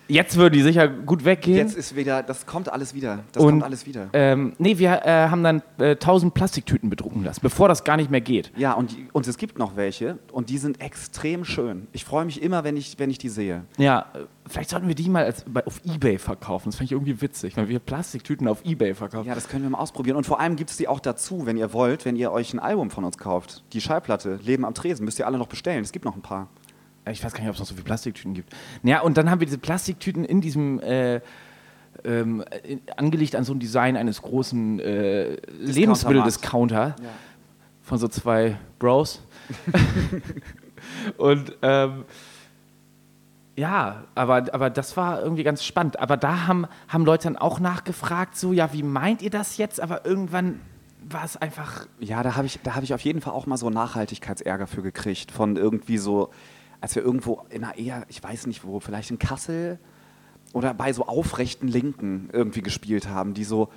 [0.10, 1.56] Jetzt würden die sicher gut weggehen.
[1.58, 3.20] Jetzt ist wieder, das kommt alles wieder.
[3.32, 4.10] Das Und- kommt alles wieder.
[4.14, 8.10] ähm, nee, wir äh, haben dann äh, 1000 Plastiktüten bedrucken lassen, bevor das gar nicht
[8.10, 8.52] mehr geht.
[8.58, 11.88] Ja, und, und es gibt noch welche und die sind extrem schön.
[11.94, 13.64] Ich freue mich immer, wenn ich, wenn ich die sehe.
[13.78, 16.70] Ja, äh, vielleicht sollten wir die mal als, bei, auf Ebay verkaufen.
[16.70, 19.28] Das fände ich irgendwie witzig, wenn wir Plastiktüten auf Ebay verkaufen.
[19.28, 20.18] Ja, das können wir mal ausprobieren.
[20.18, 22.60] Und vor allem gibt es die auch dazu, wenn ihr wollt, wenn ihr euch ein
[22.60, 23.64] Album von uns kauft.
[23.74, 25.84] Die Schallplatte, Leben am Tresen, müsst ihr alle noch bestellen.
[25.84, 26.48] Es gibt noch ein paar.
[27.12, 28.54] Ich weiß gar nicht, ob es noch so viele Plastiktüten gibt.
[28.84, 30.80] Ja, und dann haben wir diese Plastiktüten in diesem.
[30.82, 31.22] Äh,
[32.06, 37.10] ähm, in, angelegt an so ein Design eines großen äh, Lebensmitteldiscounter Ja.
[37.82, 39.22] von so zwei Bros.
[41.18, 42.06] und ähm,
[43.58, 46.00] ja, aber, aber das war irgendwie ganz spannend.
[46.00, 49.82] Aber da haben, haben Leute dann auch nachgefragt, so, ja, wie meint ihr das jetzt?
[49.82, 50.62] Aber irgendwann
[51.02, 53.58] war es einfach Ja, da habe ich, da hab ich auf jeden Fall auch mal
[53.58, 55.32] so Nachhaltigkeitsärger für gekriegt.
[55.32, 56.30] Von irgendwie so,
[56.82, 59.80] als wir irgendwo in einer eher, ich weiß nicht wo, vielleicht in Kassel
[60.54, 63.70] oder bei so aufrechten Linken irgendwie gespielt haben, die so.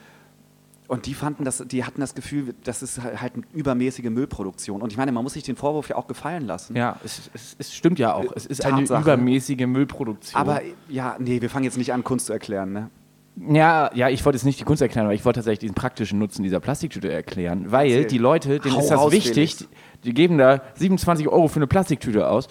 [0.89, 4.83] Und die fanden das, die hatten das Gefühl, das ist halt eine übermäßige Müllproduktion.
[4.83, 6.77] Und ich meine, man muss sich den Vorwurf ja auch gefallen lassen.
[6.77, 8.31] Ja, es, es, es stimmt ja auch.
[8.35, 9.01] Es ist eine Tatsache.
[9.01, 10.39] übermäßige Müllproduktion.
[10.39, 12.91] Aber ja, nee, wir fangen jetzt nicht an, Kunst zu erklären, ne?
[13.37, 16.19] ja, ja, ich wollte jetzt nicht die Kunst erklären, aber ich wollte tatsächlich diesen praktischen
[16.19, 18.07] Nutzen dieser Plastiktüte erklären, weil Erzähl.
[18.07, 19.67] die Leute, denen Hau ist das raus, wichtig, die,
[20.05, 22.49] die geben da 27 Euro für eine Plastiktüte aus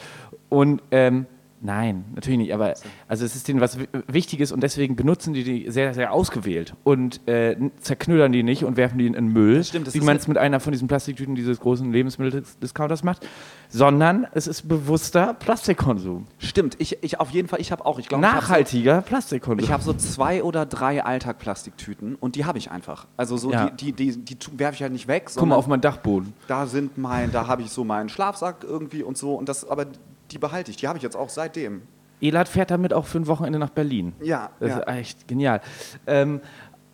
[0.52, 1.26] und ähm,
[1.64, 2.56] Nein, natürlich nicht.
[2.56, 2.74] Aber
[3.08, 6.74] also es ist denen was Wi- Wichtiges und deswegen benutzen die die sehr, sehr ausgewählt
[6.84, 10.02] und äh, zerknüllern die nicht und werfen die in den Müll, Das stimmt, das wie
[10.02, 13.28] man es mit einer von diesen Plastiktüten dieses großen Lebensmitteldiscounters macht,
[13.70, 16.26] sondern es ist bewusster Plastikkonsum.
[16.40, 19.64] Stimmt, ich, ich auf jeden Fall, ich habe auch, ich glaube, Nachhaltiger Plastikkonsum.
[19.64, 23.06] Ich habe so zwei oder drei Alltag-Plastiktüten und die habe ich einfach.
[23.18, 23.70] Also so Ja.
[23.70, 26.34] die, die, die, die werfe ich halt nicht weg, Guck mal auf meinen Dachboden.
[26.48, 29.86] da sind mein, da habe ich so meinen Schlafsack irgendwie und so und das, aber
[30.32, 30.78] die behalte ich.
[30.78, 31.84] Die habe ich jetzt auch seitdem.
[32.22, 34.14] Elad fährt damit auch für ein Wochenende nach Berlin.
[34.22, 34.78] Ja, Das ja.
[34.80, 35.62] ist echt genial.
[36.06, 36.42] Ähm,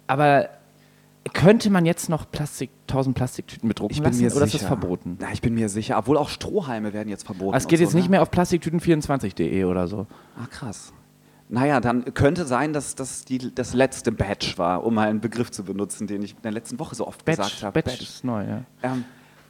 [0.08, 0.50] aber
[1.34, 4.46] könnte man jetzt noch Plastik, 1000 Plastiktüten bedrucken Ich bin lassen mir oder sicher.
[4.46, 5.18] ist das verboten?
[5.20, 5.98] Na, ich bin mir sicher.
[5.98, 7.54] Obwohl auch Strohhalme werden jetzt verboten.
[7.54, 8.12] Ah, es geht jetzt so, nicht ne?
[8.12, 10.08] mehr auf plastiktüten24.de oder so.
[10.38, 10.94] Ah, krass.
[11.50, 15.50] Naja, dann könnte sein, dass das die, das letzte Batch war, um mal einen Begriff
[15.52, 17.82] zu benutzen, den ich in der letzten Woche so oft gesagt Batch, habe.
[17.82, 18.64] Batch ist neu, ja.
[18.84, 19.06] Ähm,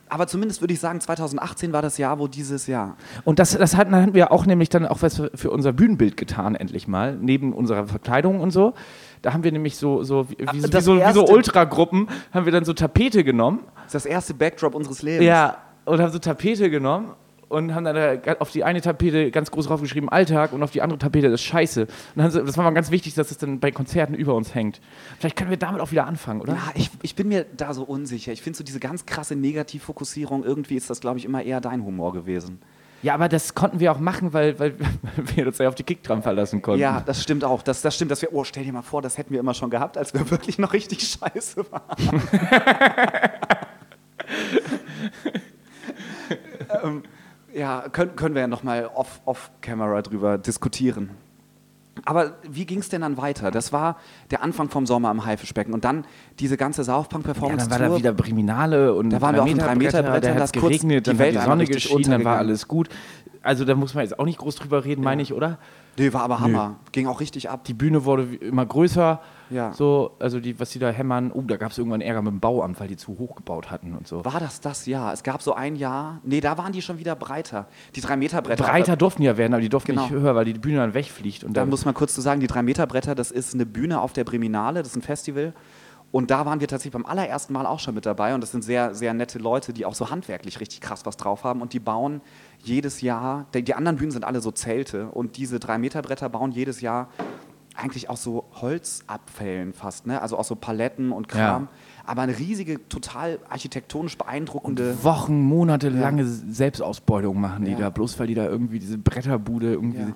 [0.10, 2.96] aber zumindest würde ich sagen, 2018 war das Jahr, wo dieses Jahr.
[3.26, 6.56] Und das, das hatten, hatten wir auch nämlich dann auch was für, unser Bühnenbild getan,
[6.56, 8.74] endlich mal, neben unserer Verkleidung und so.
[9.22, 11.26] Da haben wir nämlich so, so, wie, wie, Ah, so- wie das so, wie so
[11.28, 13.60] Ultragruppen, haben wir dann so Tapete genommen.
[13.76, 15.26] Das ist das erste Backdrop unseres Lebens.
[15.26, 17.14] Ja, und haben so Tapete genommen
[17.50, 20.82] und haben dann da auf die eine Tapete ganz groß draufgeschrieben Alltag und auf die
[20.82, 21.82] andere Tapete das Scheiße.
[21.84, 24.54] Und dann, so- das war mal ganz wichtig, dass es dann bei Konzerten über uns
[24.54, 24.82] hängt.
[25.20, 26.54] Vielleicht können wir damit auch wieder anfangen, oder?
[26.54, 28.32] Ja, ich, ich bin mir da so unsicher.
[28.32, 31.84] Ich finde so diese ganz krasse Negativfokussierung, irgendwie ist das, glaube ich, immer eher dein
[31.84, 32.60] Humor gewesen.
[33.04, 34.74] Ja, aber das konnten wir auch machen, weil, weil
[35.36, 36.82] wir uns ja auf die Kickdrum verlassen konnten.
[36.82, 37.62] Ja, das stimmt auch.
[37.62, 39.70] Das, das stimmt, dass wir, oh, stell dir mal vor, das hätten wir immer schon
[39.70, 42.22] gehabt, als wir wirklich noch richtig scheiße waren.
[46.84, 47.04] ähm,
[47.58, 51.10] ja, können, können wir ja nochmal off- off-camera drüber diskutieren.
[52.06, 53.50] Aber wie ging es denn dann weiter?
[53.50, 53.98] Das war
[54.30, 56.06] der Anfang vom Sommer im Haifischbecken und dann
[56.40, 57.68] diese ganze South Ja, Punk-Performance.
[57.70, 60.42] dann war da wieder Priminale und Da waren wir auf den Drei-Meter-Bretter, Drei-Meter-Brettern, da hat
[60.42, 62.90] das es geregnet, die dann Welt die Sonne geschienen, dann war alles gut.
[63.48, 65.58] Also da muss man jetzt auch nicht groß drüber reden, meine ich, oder?
[65.98, 66.76] Nee, war aber Hammer.
[66.92, 67.64] Ging auch richtig ab.
[67.64, 69.72] Die Bühne wurde immer größer, Ja.
[69.72, 72.40] so, also die, was die da hämmern, oh, da gab es irgendwann Ärger mit dem
[72.42, 74.24] Bauamt, weil die zu hoch gebaut hatten und so.
[74.26, 75.14] War das das Jahr?
[75.14, 76.20] Es gab so ein Jahr.
[76.24, 77.68] Nee, da waren die schon wieder breiter.
[77.96, 78.64] Die 3-Meter-Bretter.
[78.64, 80.04] Breiter durften ja werden, aber die durften Genau.
[80.04, 81.44] nicht höher, weil die Bühne dann wegfliegt.
[81.46, 84.12] Und Da dann muss man kurz zu sagen, die 3-Meter-Bretter, das ist eine Bühne auf
[84.14, 85.54] der Breminale, das ist ein Festival.
[86.12, 88.34] Und da waren wir tatsächlich beim allerersten Mal auch schon mit dabei.
[88.34, 91.44] Und das sind sehr, sehr nette Leute, die auch so handwerklich richtig krass was drauf
[91.44, 91.62] haben.
[91.62, 92.22] Und die bauen
[92.64, 95.08] jedes Jahr, die, die anderen Bühnen sind alle so Zelte.
[95.08, 97.10] Und diese 3-Meter-Bretter bauen jedes Jahr
[97.76, 100.08] eigentlich aus so Holzabfällen fast.
[100.08, 100.22] Ne?
[100.22, 101.64] Also aus so Paletten und Kram.
[101.64, 101.68] Ja.
[102.06, 105.04] Aber eine riesige, total architektonisch beeindruckende.
[105.04, 107.78] Wochen, Monate lange Selbstausbeutung machen die Ja.
[107.78, 110.14] da, bloß weil die da irgendwie diese Bretterbude irgendwie.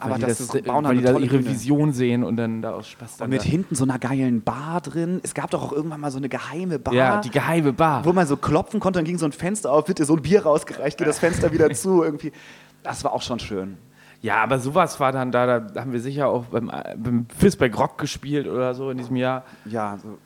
[0.00, 1.46] Weil Aber die das das, ist- bauen weil die da ihre Bühne.
[1.50, 3.44] Vision sehen und dann da aus Spaß dann Und mit da.
[3.44, 5.20] hinten so einer geilen Bar drin.
[5.22, 6.94] Es gab doch auch irgendwann mal so eine geheime Bar.
[6.94, 8.04] Ja, die geheime Bar.
[8.04, 10.42] wo man so klopfen konnte, dann ging so ein Fenster auf, bitte so ein Bier
[10.44, 12.32] rausgereicht, geht das Fenster wieder zu irgendwie.
[12.82, 13.76] Das war auch schon schön.
[14.22, 17.78] Ja, aber sowas war dann da, da haben wir sicher auch beim, äh, beim Fistback
[17.78, 19.44] Rock gespielt oder so in diesem Jahr.
[19.64, 20.18] Ja, so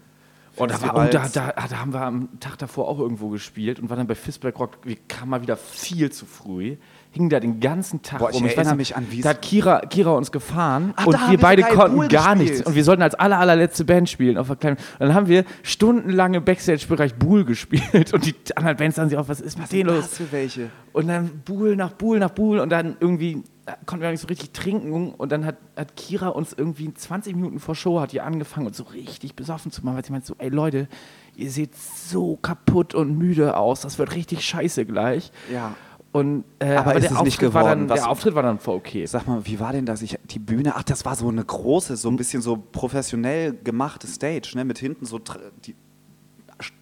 [0.56, 3.78] Und, da, war, und da, da, da haben wir am Tag davor auch irgendwo gespielt
[3.80, 6.76] und waren dann bei Fistback Rock, wir kamen mal wieder viel zu früh,
[7.14, 8.44] hingen da den ganzen Tag Boah, ich rum.
[8.46, 11.38] erinnere weiß mich an Wies- Da hat Kira, Kira uns gefahren Ach, und haben wir
[11.38, 12.50] beide konnten Pool gar gespielt.
[12.54, 12.66] nichts.
[12.66, 14.76] Und wir sollten als aller, allerletzte Band spielen auf der kleinen.
[14.76, 19.16] Und dann haben wir stundenlang im Backstage-Bereich Buhl gespielt und die anderen Bands sahen sich
[19.18, 20.04] auf, was ist mit denen los?
[20.04, 20.70] Was für welche?
[20.92, 24.26] Und dann Buhl nach Buhl nach Buhl und dann irgendwie äh, konnten wir nicht so
[24.28, 28.20] richtig trinken und dann hat, hat Kira uns irgendwie 20 Minuten vor Show hat die
[28.20, 30.88] angefangen uns so richtig besoffen zu machen, weil sie meinte so, ey Leute,
[31.36, 35.32] ihr seht so kaputt und müde aus, das wird richtig scheiße gleich.
[35.52, 35.74] Ja.
[36.14, 37.66] Und, äh, Aber ist es nicht Auftritt geworden?
[37.80, 39.04] Dann, Was- der Auftritt war dann voll okay.
[39.04, 40.00] Sag mal, wie war denn das?
[40.00, 44.06] Ich, die Bühne, ach, das war so eine große, so ein bisschen so professionell gemachte
[44.06, 44.64] Stage, ne?
[44.64, 45.18] Mit hinten so
[45.66, 45.74] die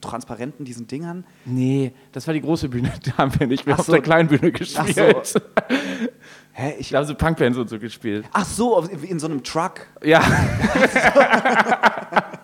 [0.03, 1.25] transparenten diesen Dingern.
[1.47, 3.92] Nee, das war die große Bühne, da haben wir nicht mehr Ach auf so.
[3.92, 5.25] der kleinen Bühne gespielt.
[5.27, 5.40] so.
[6.53, 6.75] Hä?
[6.79, 8.27] Ich, Da haben so Punkbands und so gespielt.
[8.35, 9.87] ach so, in so einem Truck.
[10.05, 10.21] Ja,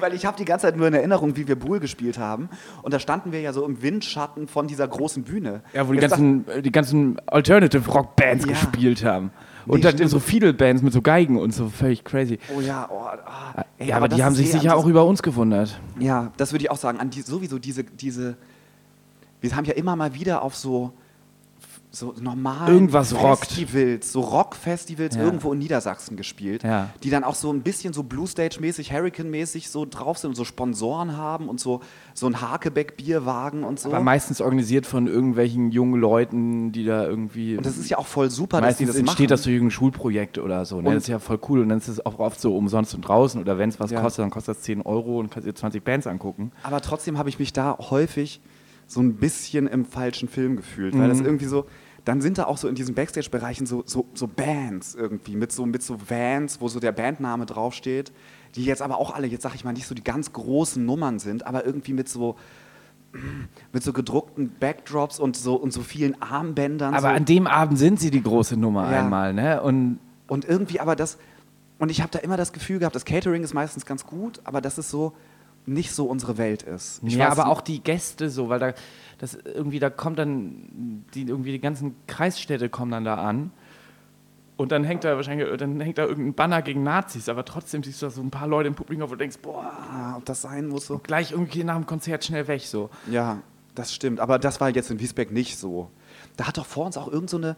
[0.00, 2.48] Weil ich habe die ganze Zeit nur in Erinnerung, wie wir Buhl gespielt haben.
[2.82, 5.62] Und da standen wir ja so im Windschatten von dieser großen Bühne.
[5.72, 8.52] Ja, wo die Jetzt ganzen, äh, die ganzen Alternative Rock Bands Ja.
[8.52, 9.30] gespielt haben.
[9.66, 10.10] Nee, Und dann stimmt.
[10.10, 12.38] so viele Bands mit so Geigen und so völlig crazy.
[12.56, 13.64] Oh ja, oh, ah.
[13.78, 15.78] Ey, ja, aber, das die haben sich sicher das- auch über uns gewundert.
[16.00, 16.98] Ja, das würde ich auch sagen.
[16.98, 18.36] An die, sowieso diese, diese.
[19.40, 20.92] Wir haben ja immer mal wieder auf so,
[21.94, 23.44] so normalen Irgendwas rockt.
[23.46, 25.22] Festivals, so Rockfestivals Ja.
[25.24, 26.88] irgendwo in Niedersachsen gespielt, Ja.
[27.02, 30.44] die dann auch so ein bisschen so Blue Stage-mäßig, Hurricane-mäßig so drauf sind und so
[30.44, 31.80] Sponsoren haben und so,
[32.14, 33.90] so ein Hakebeck-Bierwagen und so.
[33.90, 37.56] Aber meistens organisiert von irgendwelchen jungen Leuten, die da irgendwie.
[37.56, 39.28] und das ist ja auch voll super, dass die meistens das entsteht machen.
[39.28, 40.80] das durch irgendein Schulprojekt oder so.
[40.80, 40.94] Ne?
[40.94, 41.60] Das ist ja voll cool.
[41.60, 43.40] Und dann ist es auch oft so umsonst und draußen.
[43.40, 44.00] Oder wenn es was Ja.
[44.00, 46.52] kostet, dann kostet das 10 Euro und kannst dir 20 Bands angucken.
[46.62, 48.40] Aber trotzdem habe ich mich da häufig
[48.92, 51.26] so ein bisschen im falschen Film gefühlt, weil das Mhm.
[51.26, 51.66] irgendwie so,
[52.04, 55.64] dann sind da auch so in diesen Backstage-Bereichen so, so, so Bands irgendwie, mit so,
[55.66, 58.12] mit so Vans, wo so der Bandname draufsteht,
[58.54, 61.18] die jetzt aber auch alle, jetzt sag ich mal, nicht so die ganz großen Nummern
[61.18, 62.36] sind, aber irgendwie mit so
[63.72, 66.94] mit so gedruckten Backdrops und so, und so vielen Armbändern.
[66.94, 67.14] Aber so.
[67.14, 69.00] an dem Abend sind sie die große Nummer Ja.
[69.00, 69.34] einmal.
[69.34, 69.60] Ne?
[69.62, 71.18] Und Und irgendwie aber das,
[71.78, 74.62] und ich habe da immer das Gefühl gehabt, das Catering ist meistens ganz gut, aber
[74.62, 75.12] dass es so
[75.66, 77.00] nicht so unsere Welt ist.
[77.04, 78.72] Ich ja, weiß aber auch die Gäste so, weil da
[79.18, 83.52] das irgendwie da kommt dann die irgendwie die ganzen Kreisstädte kommen dann da an
[84.56, 88.02] und dann hängt da wahrscheinlich dann hängt da irgendein Banner gegen Nazis, aber trotzdem siehst
[88.02, 90.42] du da so ein paar Leute im Publikum, wo du denkst, boah, Ah, ob das
[90.42, 90.98] sein muss so.
[90.98, 92.90] gleich irgendwie nach dem Konzert schnell weg so.
[93.10, 93.38] Ja,
[93.74, 94.18] das stimmt.
[94.20, 95.90] Aber das war jetzt in Wiesbeck nicht so.
[96.36, 97.56] Da hat doch vor uns auch irgend so eine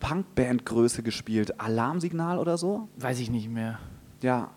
[0.00, 1.60] Punkband-Größe gespielt.
[1.60, 2.88] Alarmsignal oder so?
[2.98, 3.78] Weiß ich nicht mehr.
[4.22, 4.50] Ja.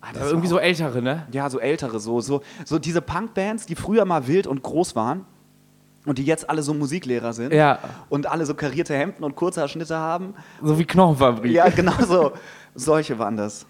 [0.00, 1.26] Ah, das Aber irgendwie so ältere, ne?
[1.32, 5.24] Ja, so ältere, so, so, so diese Punkbands, die früher mal wild und groß waren
[6.06, 9.66] und die jetzt alle so Musiklehrer sind Ja, und alle so karierte Hemden und kurze
[9.68, 10.34] Schnitte haben.
[10.62, 11.52] so wie Knochenfabrik.
[11.52, 12.32] Ja, genau so.
[12.74, 13.66] Solche waren das.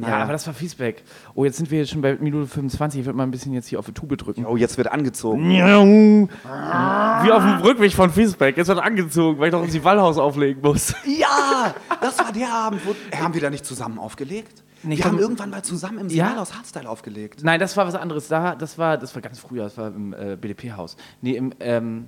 [0.00, 1.02] Ja, aber das war Fiesbeck.
[1.34, 3.00] Oh, jetzt sind wir jetzt schon bei Minute 25.
[3.00, 4.46] Ich würde mal ein bisschen jetzt hier auf die Tube drücken.
[4.46, 5.50] Oh, jetzt wird angezogen.
[5.50, 8.56] Wie auf dem Rückweg von Fiesbeck.
[8.56, 10.94] Jetzt wird angezogen, weil ich noch ins Wallhaus auflegen muss.
[11.04, 12.94] Ja, das war der Abend, wo.
[13.16, 14.62] Haben wir da nicht zusammen aufgelegt?
[14.82, 16.26] Nee, wir haben glaub- irgendwann mal zusammen im Ja?
[16.26, 17.40] Signalhaus Hardstyle aufgelegt.
[17.42, 18.28] Nein, das war was anderes.
[18.28, 19.64] Da, das, war, das war ganz früher.
[19.64, 20.96] Das war im äh, BDP-Haus.
[21.20, 21.52] Nee, im.
[21.60, 22.06] Ähm,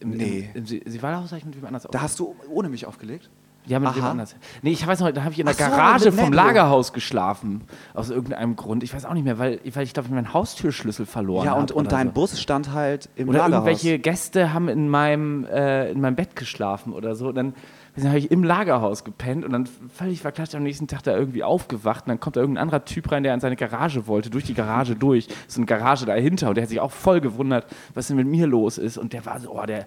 [0.00, 0.48] im, Nee.
[0.54, 3.28] Im, im Sie- Sivalhaus habe ich mit wem anders Da hast du ohne mich aufgelegt?
[3.66, 4.12] Ja, mit wem Aha.
[4.12, 4.34] anders.
[4.62, 6.32] Nee, ich weiß noch, da habe ich in der so, Garage vom.
[6.32, 7.60] Lagerhaus geschlafen.
[7.92, 8.82] Aus irgendeinem Grund.
[8.82, 11.60] Ich weiß auch nicht mehr, weil, weil ich glaube, ich meinen Haustürschlüssel verloren Ja, habe.
[11.60, 12.12] und, und oder dein so.
[12.14, 13.66] Bus stand halt im Oder Lagerhaus.
[13.68, 17.28] irgendwelche Gäste haben in meinem, äh, in meinem Bett geschlafen oder so.
[17.28, 17.54] Und dann
[17.98, 22.04] habe ich im Lagerhaus gepennt und dann völlig verklatscht am nächsten Tag da irgendwie aufgewacht.
[22.04, 24.54] Und dann kommt da irgendein anderer Typ rein, der an seine Garage wollte, durch die
[24.54, 25.28] Garage durch.
[25.48, 26.48] So eine Garage dahinter.
[26.48, 28.98] Und der hat sich auch voll gewundert, was denn mit mir los ist.
[28.98, 29.86] Und der war so, oh, der,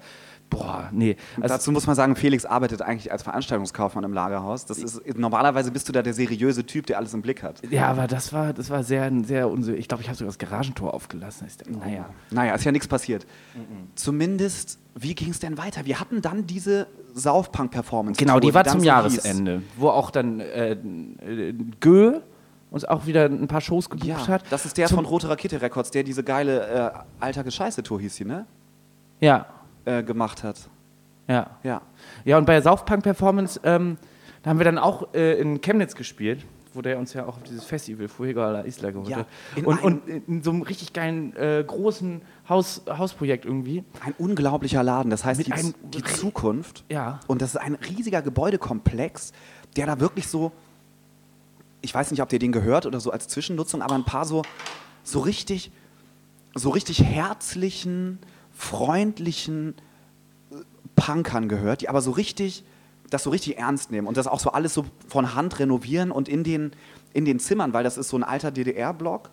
[0.50, 1.16] boah, nee.
[1.42, 4.66] Also, Dazu muss man sagen, Felix arbeitet eigentlich als Veranstaltungskaufmann im Lagerhaus.
[4.66, 7.62] Das ist, normalerweise bist du da der seriöse Typ, der alles im Blick hat.
[7.70, 9.80] ja, aber das war, das war sehr, sehr unseriös.
[9.80, 11.48] Ich glaube, ich habe sogar das Garagentor aufgelassen.
[11.48, 12.10] Ich naja.
[12.32, 13.26] Naja, ist ja nichts passiert.
[13.96, 15.86] Zumindest, wie ging es denn weiter?
[15.86, 18.18] Wir hatten dann diese Saufpunk-Performance.
[18.20, 22.20] Genau, die war zum Jahresende, wo auch dann äh, äh, Gö
[22.72, 24.28] uns auch wieder ein paar Shows gebucht Hieß.
[24.28, 24.44] Ja, hat.
[24.52, 28.16] das ist der Zum- von Rote Rakete Records, der diese geile äh, Alter Gescheiße-Tour hieß
[28.16, 28.46] sie, ne?
[29.20, 29.46] Ja,
[29.86, 30.58] Äh, gemacht hat.
[31.28, 31.52] ja.
[31.64, 31.82] Ja.
[32.26, 33.98] Ja, und bei der Saufpunk-Performance, ähm,
[34.42, 37.44] da haben wir dann auch äh, in Chemnitz gespielt, wo der uns ja auch auf
[37.44, 39.28] dieses Festival Fuego a la Isla geholt Ja, hat.
[39.64, 43.84] Und, und in so einem richtig geilen, äh, großen Haus, Hausprojekt irgendwie.
[44.06, 45.10] Ein unglaublicher Laden.
[45.10, 46.84] Das heißt, die, einem- die Zukunft.
[46.90, 47.20] Ja.
[47.28, 49.32] Und das ist ein riesiger Gebäudekomplex,
[49.78, 50.52] der da wirklich so,
[51.82, 54.42] ich weiß nicht, ob ihr den gehört oder so als Zwischennutzung, aber ein paar so,
[55.04, 55.72] so richtig,
[56.54, 58.20] so richtig herzlichen,
[58.52, 59.76] freundlichen
[60.52, 60.56] äh,
[60.96, 62.64] Punkern gehört, die aber so richtig,
[63.10, 66.28] das so richtig ernst nehmen und das auch so alles so von Hand renovieren und
[66.28, 66.72] in den,
[67.14, 69.30] in den Zimmern, weil das ist so ein alter DDR-Block.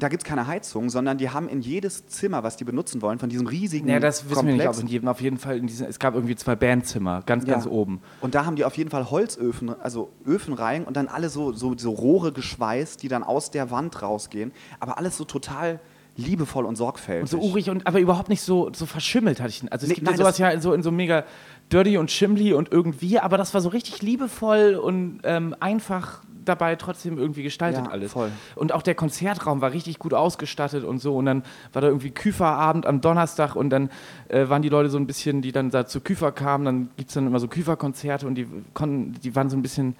[0.00, 3.18] Da gibt es keine Heizung, sondern die haben in jedes Zimmer, was die benutzen wollen,
[3.18, 5.58] von diesem riesigen Ja, das wissen wir nicht, Komplex, ob in jedem, auf jeden Fall
[5.58, 7.52] in diesen, es gab irgendwie zwei Bandzimmer, ganz, Ja.
[7.54, 8.00] ganz oben.
[8.20, 11.76] Und da haben die auf jeden Fall Holzöfen, also Öfenreihen und dann alle so, so,
[11.76, 14.52] so Rohre geschweißt, die dann aus der Wand rausgehen.
[14.80, 15.80] Aber alles so total
[16.16, 17.22] liebevoll und sorgfältig.
[17.32, 19.62] Und so urig und aber überhaupt nicht so, so verschimmelt hatte ich.
[19.72, 21.24] Also es Nee, gibt nein, ja sowas ja so in so mega
[21.72, 26.76] dirty und schimmly und irgendwie, aber das war so richtig liebevoll und ähm, einfach dabei
[26.76, 28.12] trotzdem irgendwie gestaltet Ja, alles.
[28.12, 28.30] voll.
[28.56, 31.16] Und auch der Konzertraum war richtig gut ausgestattet und so.
[31.16, 33.90] Und dann war da irgendwie Küferabend am Donnerstag und dann
[34.28, 37.10] äh, waren die Leute so ein bisschen, die dann da zu Küfer kamen, dann gibt
[37.10, 39.96] es dann immer so Küferkonzerte und die konnten, die waren so ein bisschen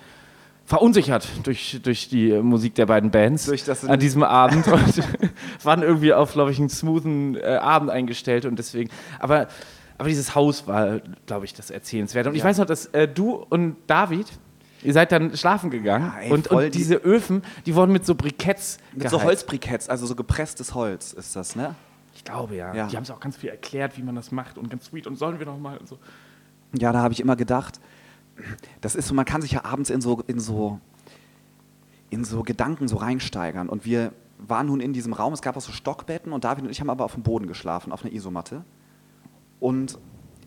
[0.65, 3.51] verunsichert durch, durch die äh, Musik der beiden Bands
[3.87, 5.03] an diesem Abend und
[5.65, 9.49] waren irgendwie auf, glaube ich, einen smoothen äh, Abend eingestellt und deswegen, aber,
[9.99, 12.27] aber dieses Haus war, glaube ich, das Erzählenswert.
[12.29, 12.45] Und ich Ja.
[12.49, 14.27] weiß noch, dass äh, du und David,
[14.83, 18.07] ihr seid dann schlafen gegangen Ja, ey, und, und die- diese Öfen, die wurden mit
[18.07, 19.25] so Briketts Mit so geheizt.
[19.27, 21.75] Holzbriketts, also so gepresstes Holz ist das, ne?
[22.15, 22.75] Ich glaube, ja.
[22.75, 22.87] Ja.
[22.89, 25.17] Die haben es auch ganz viel erklärt, wie man das macht und ganz sweet und
[25.17, 25.99] sollen wir noch mal und so.
[26.79, 27.81] Ja, da habe ich immer gedacht,
[28.81, 30.81] das ist so, man kann sich ja abends in so, in so,
[32.11, 33.69] in so Gedanken so reinsteigern.
[33.69, 36.71] Und wir waren nun in diesem Raum, es gab auch so Stockbetten und David und
[36.71, 38.65] ich haben aber auf dem Boden geschlafen, auf einer Isomatte.
[39.61, 39.99] Und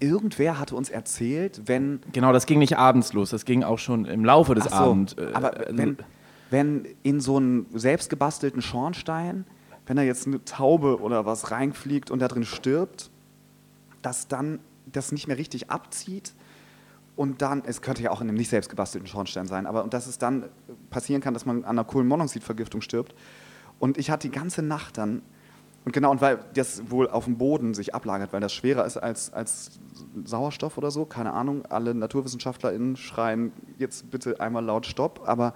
[0.04, 4.06] irgendwer hatte uns erzählt, wenn Genau, das ging nicht abends los, das ging auch schon
[4.06, 5.14] im Laufe des so, Abends.
[5.14, 5.98] äh, aber äh, wenn,
[6.50, 9.46] wenn in so einen selbstgebastelten Schornstein,
[9.86, 13.10] wenn da jetzt eine Taube oder was reinfliegt und da drin stirbt,
[14.02, 16.34] dass dann das nicht mehr richtig abzieht
[17.16, 20.08] und dann, es könnte ja auch in einem nicht selbstgebastelten Schornstein sein, aber und dass
[20.08, 20.46] es dann
[20.90, 23.16] passieren kann, dass man an einer Kohlenmonoxidvergiftung stirbt.
[23.80, 25.22] Und ich hatte die ganze Nacht dann,
[25.86, 28.98] und genau, und weil das wohl auf dem Boden sich ablagert, weil das schwerer ist
[28.98, 29.72] als, als
[30.24, 35.54] Sauerstoff oder so, keine Ahnung, alle NaturwissenschaftlerInnen schreien jetzt bitte einmal laut Stopp, aber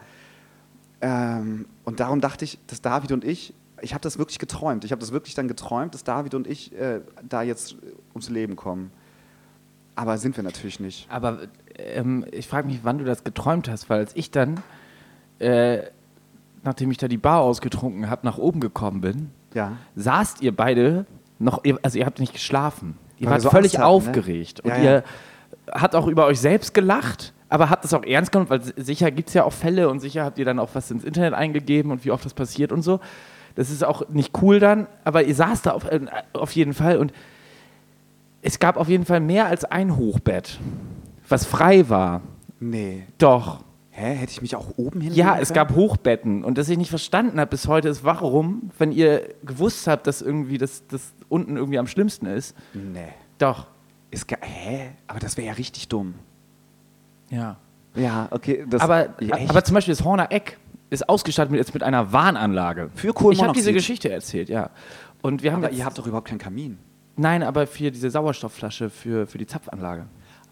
[0.99, 4.91] ähm, und darum dachte ich, dass David und ich, ich habe das wirklich geträumt, ich
[4.91, 7.75] habe das wirklich dann geträumt, dass David und ich äh, da jetzt
[8.13, 8.91] ums Leben kommen.
[9.95, 11.07] Aber sind wir natürlich nicht.
[11.09, 11.39] Aber
[11.75, 14.61] ähm, ich frage mich, wann du das geträumt hast, weil als ich dann,
[15.39, 15.83] äh,
[16.63, 19.73] nachdem ich da die Bar ausgetrunken habe, nach oben gekommen bin, Ja.
[19.95, 21.05] saßt ihr beide
[21.39, 22.97] noch, also ihr habt nicht geschlafen.
[23.19, 23.87] Ihr Weil wart so völlig hatten, ne?
[23.87, 24.59] aufgeregt.
[24.61, 24.83] Und Ja, ja.
[24.83, 25.03] ihr
[25.71, 29.29] habt auch über euch selbst gelacht, aber habt das auch ernst genommen, weil sicher gibt
[29.29, 32.05] es ja auch Fälle und sicher habt ihr dann auch was ins Internet eingegeben und
[32.05, 32.99] wie oft das passiert und so.
[33.55, 36.01] Das ist auch nicht cool dann, aber ihr saßt da auf, äh,
[36.33, 37.11] auf jeden Fall und
[38.41, 40.59] es gab auf jeden Fall mehr als ein Hochbett,
[41.27, 42.21] was frei war.
[42.59, 43.03] Nee.
[43.17, 43.63] Doch.
[43.99, 44.13] Hä?
[44.13, 45.11] Hätte ich mich auch oben hin?
[45.13, 46.43] Ja, es gab Hochbetten.
[46.43, 50.21] Und das ich nicht verstanden habe bis heute ist, warum, wenn ihr gewusst habt, dass
[50.21, 52.55] irgendwie das, das unten irgendwie am schlimmsten ist.
[52.75, 53.07] Nee.
[53.39, 53.65] Doch.
[54.11, 54.91] Ist ge- Hä?
[55.07, 56.13] Aber das wäre ja richtig dumm.
[57.29, 57.57] Ja.
[57.95, 58.65] Ja, okay.
[58.69, 59.49] Das, Aber, echt?
[59.49, 60.59] aber zum Beispiel das Horner Eck
[60.91, 62.91] ist ausgestattet mit, jetzt mit einer Warnanlage.
[62.93, 63.57] Für Ich habe Kohlenmonoxid.
[63.57, 64.69] diese Geschichte erzählt, ja.
[65.23, 66.77] Und wir haben Aber ihr habt doch überhaupt keinen Kamin.
[67.15, 70.05] nein, aber für diese Sauerstoffflasche für, für die Zapfanlage.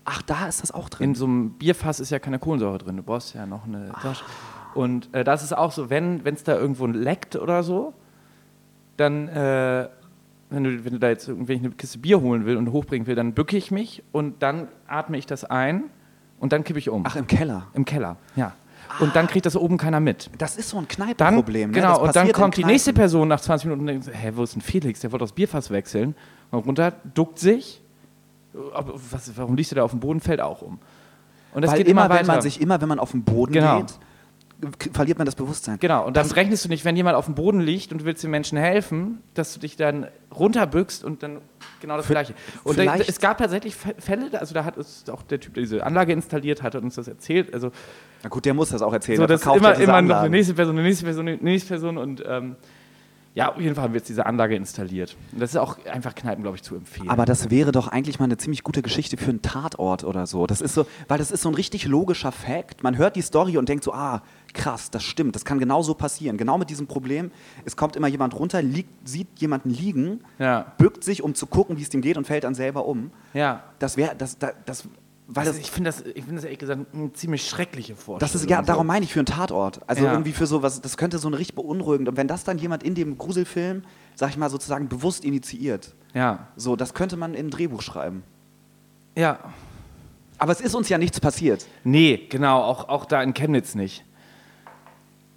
[0.05, 1.09] Ach, da ist das auch drin.
[1.09, 2.97] In so einem Bierfass ist ja keine Kohlensäure drin.
[2.97, 4.27] Du brauchst ja noch eine Sauerstoff.
[4.75, 7.93] Und äh, das ist auch so, wenn es da irgendwo leckt oder so,
[8.97, 9.89] dann, äh,
[10.49, 13.15] wenn, du, wenn du da jetzt irgendwie eine Kiste Bier holen will und hochbringen will,
[13.15, 15.85] dann bücke ich mich und dann atme ich das ein
[16.39, 17.03] und dann kippe ich um.
[17.05, 17.67] Ach, im Keller.
[17.73, 18.53] Im Keller, ja.
[18.99, 20.29] Und dann kriegt das oben keiner mit.
[20.37, 21.71] Das ist so ein Dann, Kneipenproblem.
[21.71, 21.75] ne?
[21.75, 22.93] genau, Das und dann kommt die nächste.
[22.93, 24.99] Person nach 20 Minuten und denkt, hä, wo ist denn Felix?
[24.99, 26.15] Der wollte das Bierfass wechseln.
[26.51, 27.81] Und runter, duckt sich.
[28.73, 30.19] Aber was, warum liegst du da auf dem Boden?
[30.19, 30.79] Fällt auch um.
[31.53, 33.53] Und das Weil geht immer, immer, wenn man sich immer, wenn man auf den Boden
[33.53, 33.79] Genau.
[33.81, 33.93] geht,
[34.93, 35.77] verliert man das Bewusstsein.
[35.79, 38.23] Genau, und dann rechnest du nicht, wenn jemand auf dem Boden liegt und du willst
[38.23, 41.39] den Menschen helfen, dass du dich dann runterbückst und dann
[41.81, 42.33] genau das Gleiche.
[42.63, 45.63] Und da, es gab tatsächlich Fä- Fälle, also da hat es auch der Typ, der
[45.63, 47.53] diese Anlage installiert hat, hat uns das erzählt.
[47.53, 47.71] Also
[48.23, 49.17] Na gut, der muss das auch erzählen.
[49.19, 51.97] so, das immer, diese immer noch eine nächste Person, eine nächste Person, eine nächste Person
[51.97, 52.55] und ähm,
[53.35, 55.17] ja, auf jeden Fall haben wir jetzt diese Anlage installiert.
[55.33, 57.09] Und das ist auch einfach Kneipen, glaube ich, zu empfehlen.
[57.09, 60.47] Aber das wäre doch eigentlich mal eine ziemlich gute Geschichte für einen Tatort oder so.
[60.47, 62.81] Das ist so, weil das ist so ein richtig logischer Fact.
[62.81, 64.21] Man hört die Story und denkt so, ah,
[64.53, 66.37] krass, das stimmt, das kann genau so passieren.
[66.37, 67.29] Genau mit diesem Problem.
[67.65, 71.77] Es kommt immer jemand runter, liegt, sieht jemanden liegen, ja, bückt sich, um zu gucken,
[71.77, 73.11] wie es dem geht und fällt dann selber um.
[73.33, 73.63] ja.
[73.79, 74.87] Das wäre, das, das, das,
[75.27, 78.19] weil Also das, ich finde das, ich finde das ehrlich gesagt eine ziemlich schreckliche Vorstellung.
[78.19, 79.81] das ist ja, darum meine ich für einen Tatort.
[79.87, 80.11] Also Ja.
[80.11, 82.07] irgendwie für sowas, das könnte so eine richtig beunruhigend.
[82.09, 83.83] Und wenn das dann jemand in dem Gruselfilm,
[84.15, 88.23] sag ich mal, sozusagen bewusst initiiert, Ja, so, das könnte man in ein Drehbuch schreiben.
[89.15, 89.39] ja.
[90.37, 91.65] Aber es ist uns ja nichts passiert.
[91.85, 94.03] Nee, genau, auch, auch da in Chemnitz nicht.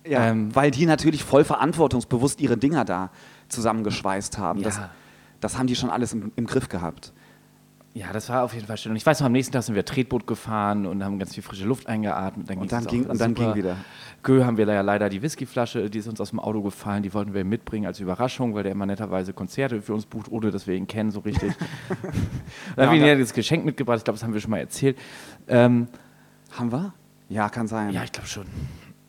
[0.05, 3.11] Ja, Ähm, weil die natürlich voll verantwortungsbewusst ihre Dinger da
[3.49, 4.63] zusammengeschweißt haben.
[4.63, 4.91] Das, Ja.
[5.41, 7.13] das haben die schon alles im, im Griff gehabt.
[7.95, 8.91] Ja, das war auf jeden Fall schön.
[8.93, 11.43] Und ich weiß noch, am nächsten Tag sind wir Tretboot gefahren und haben ganz viel
[11.43, 12.49] frische Luft eingeatmet.
[12.49, 13.55] Dann Und dann ging- und dann super.
[13.55, 13.77] ging wieder.
[14.23, 17.13] Gö haben wir ja leider die Whiskyflasche, die ist uns aus dem Auto gefallen, die
[17.15, 20.67] wollten wir mitbringen als Überraschung, weil der immer netterweise Konzerte für uns bucht, ohne dass
[20.67, 21.55] wir ihn kennen so richtig.
[22.77, 24.59] dann haben wir ihm ja das Geschenk mitgebracht, ich glaube, das haben wir schon mal
[24.59, 24.97] erzählt.
[25.49, 25.89] Ähm,
[26.53, 26.93] Haben wir?
[27.29, 27.91] Ja, kann sein.
[27.93, 28.47] ja, ich glaube schon.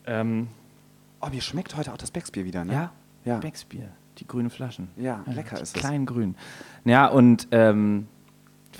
[0.06, 0.48] Ähm,
[1.22, 2.72] Oh, mir schmeckt heute auch das Becksbier wieder, ne?
[2.72, 2.92] ja,
[3.26, 3.36] Ja.
[3.38, 3.88] Becksbier,
[4.18, 4.88] die grünen Flaschen.
[4.96, 5.80] Ja, lecker die ist es.
[5.82, 6.34] Klein grün.
[6.86, 8.06] Ja, und ähm,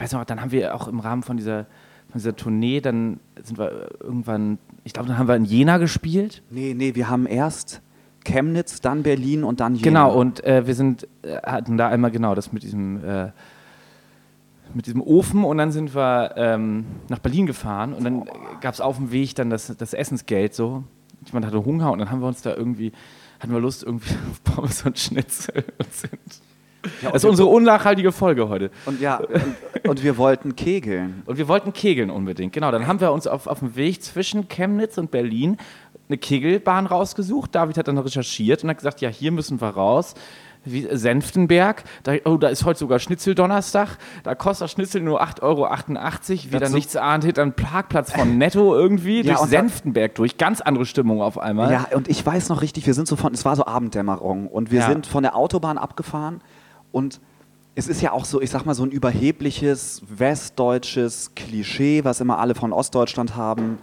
[0.00, 1.64] weiß noch, dann haben wir auch im Rahmen von dieser,
[2.08, 6.42] von dieser Tournee, dann sind wir irgendwann, ich glaube, dann haben wir in Jena gespielt.
[6.50, 7.82] Nee, nee, wir haben erst
[8.24, 9.84] Chemnitz, dann Berlin und dann Jena.
[9.84, 13.30] Genau, und äh, wir sind, äh, hatten da einmal genau das mit diesem, äh,
[14.74, 18.24] mit diesem Ofen und dann sind wir ähm, nach Berlin gefahren und dann
[18.60, 20.84] gab es auf dem Weg dann das, das Essensgeld so.
[21.26, 22.92] Jemand hatte Hunger und dann haben wir uns da irgendwie,
[23.40, 26.49] hatten wir Lust irgendwie auf Pommes und Schnitzel und sind.
[27.02, 28.70] Ja, das ist unsere unnachhaltige Folge heute.
[28.86, 31.22] und ja, und, und wir wollten kegeln.
[31.26, 32.52] Und wir wollten kegeln unbedingt.
[32.52, 35.56] Genau, dann haben wir uns auf, auf dem Weg zwischen Chemnitz und Berlin
[36.08, 37.54] eine Kegelbahn rausgesucht.
[37.54, 40.14] David hat dann recherchiert und hat gesagt, ja, hier müssen wir raus.
[40.64, 43.96] Wie, Senftenberg, da, oh, da ist heute sogar Schnitzeldonnerstag.
[44.24, 45.68] Da kostet das Schnitzel nur 8,88 Euro.
[46.50, 50.36] Wieder Dazu- nichts ahnt, hinter einen Parkplatz von Netto irgendwie durch und da- Senftenberg durch.
[50.36, 51.72] Ganz andere Stimmung auf einmal.
[51.72, 54.70] Ja, und ich weiß noch richtig, wir sind so von, es war so Abenddämmerung und
[54.70, 54.88] wir Ja.
[54.88, 56.40] sind von der Autobahn abgefahren
[56.92, 57.20] und
[57.74, 62.38] es ist ja auch so, ich sag mal, so ein überhebliches westdeutsches Klischee, was immer
[62.38, 63.78] alle von Ostdeutschland haben,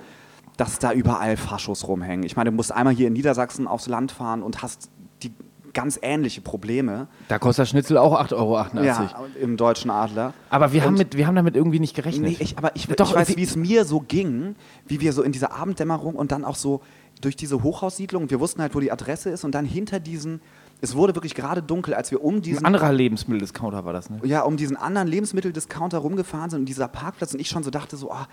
[0.57, 2.23] dass da überall Faschos rumhängen.
[2.23, 4.89] Ich meine, du musst einmal hier in Niedersachsen aufs Land fahren und hast
[5.23, 5.31] die
[5.73, 7.07] ganz ähnliche Probleme.
[7.27, 8.83] Da kostet das Schnitzel auch 8,88 Euro.
[8.83, 10.33] Ja, im deutschen Adler.
[10.49, 12.31] Aber wir haben, mit, wir haben damit irgendwie nicht gerechnet.
[12.31, 14.55] Nee, ich, aber ich, Doch, ich weiß, wie es mir so ging,
[14.87, 16.81] wie wir so in dieser Abenddämmerung und dann auch so
[17.21, 20.41] durch diese Hochhaussiedlung, wir wussten halt, wo die Adresse ist und dann hinter diesen,
[20.81, 24.19] es wurde wirklich gerade dunkel, als wir um Ein diesen, anderer Lebensmitteldiscounter war das, ne?
[24.23, 27.97] ja, um diesen anderen Lebensmitteldiscounter rumgefahren sind und dieser Parkplatz und ich schon so dachte
[27.97, 28.27] so, ah,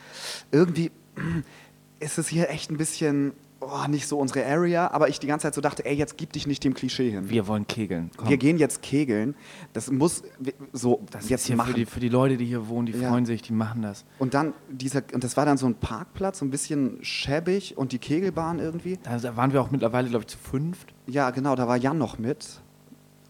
[0.52, 0.90] irgendwie
[2.00, 3.32] ist es hier echt ein bisschen
[3.66, 6.32] oh, nicht so unsere Area, aber ich die ganze Zeit so dachte, ey, jetzt gib
[6.32, 7.28] dich nicht dem Klischee hin.
[7.30, 8.10] Wir wollen kegeln.
[8.16, 8.28] Komm.
[8.28, 9.34] Wir gehen jetzt kegeln.
[9.72, 10.22] Das muss
[10.72, 11.68] so Das jetzt ist hier machen.
[11.72, 13.08] für die, für die Leute, die hier wohnen, die Ja.
[13.08, 14.04] freuen sich, die machen das.
[14.18, 17.92] Und dann dieser, und das war dann so ein Parkplatz, so ein bisschen schäbig und
[17.92, 18.98] die Kegelbahn irgendwie.
[19.02, 20.92] Da da waren wir auch mittlerweile, glaube ich, zu fünft.
[21.06, 22.60] Ja, genau, da war Jan noch mit.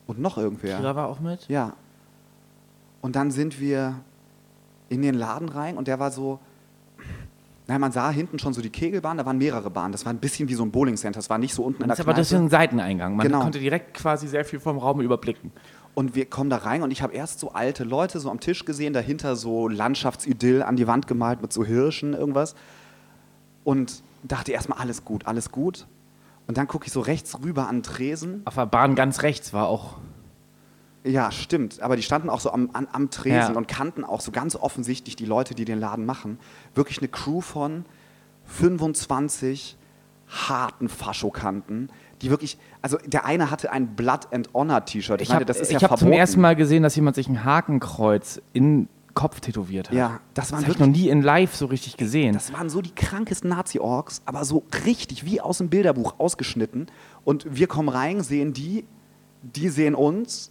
[0.06, 0.76] Und noch irgendwer.
[0.78, 1.48] Kira war auch mit.
[1.48, 1.74] Ja.
[3.00, 4.00] Und dann sind wir
[4.88, 6.38] in den Laden rein und der war so.
[7.66, 9.92] Nein, man sah hinten schon so die Kegelbahn, da waren mehrere Bahnen.
[9.92, 11.18] Das war ein bisschen wie so ein Bowling-Center.
[11.18, 12.44] Das war nicht so unten in der aber das ist Kneipe.
[12.44, 13.16] ein Seiteneingang.
[13.16, 13.40] Man Genau.
[13.40, 15.50] konnte direkt quasi sehr viel vom Raum überblicken.
[15.94, 18.64] Und wir kommen da rein und ich habe erst so alte Leute so am Tisch
[18.66, 22.54] gesehen, dahinter so Landschaftsidyll an die Wand gemalt mit so Hirschen, irgendwas.
[23.62, 25.86] Und dachte erstmal, alles gut, alles gut.
[26.46, 28.42] Und dann gucke ich so rechts rüber an den Tresen.
[28.44, 29.96] Auf der Bahn ganz rechts war auch.
[31.04, 31.80] Ja, stimmt.
[31.82, 33.56] Aber die standen auch so am, an, am Tresen Ja.
[33.56, 36.38] und kannten auch so ganz offensichtlich die Leute, die den Laden machen.
[36.74, 37.84] Wirklich eine Crew von
[38.46, 39.76] 25
[40.28, 41.90] harten Faschokanten,
[42.22, 45.20] die wirklich, also der eine hatte ein Blood and Honor T-Shirt.
[45.20, 46.18] Ich meine, habe das ist ich ja hab zum verboten.
[46.18, 49.96] ersten Mal gesehen, dass jemand sich ein Hakenkreuz in den Kopf tätowiert hat.
[49.96, 52.32] Ja, das waren Das habe ich noch wirklich- nie in live so richtig gesehen.
[52.32, 56.86] Das waren so die krankesten Nazi-Orks, aber so richtig wie aus dem Bilderbuch ausgeschnitten.
[57.24, 58.84] Und wir kommen rein, sehen die,
[59.42, 60.50] die sehen uns.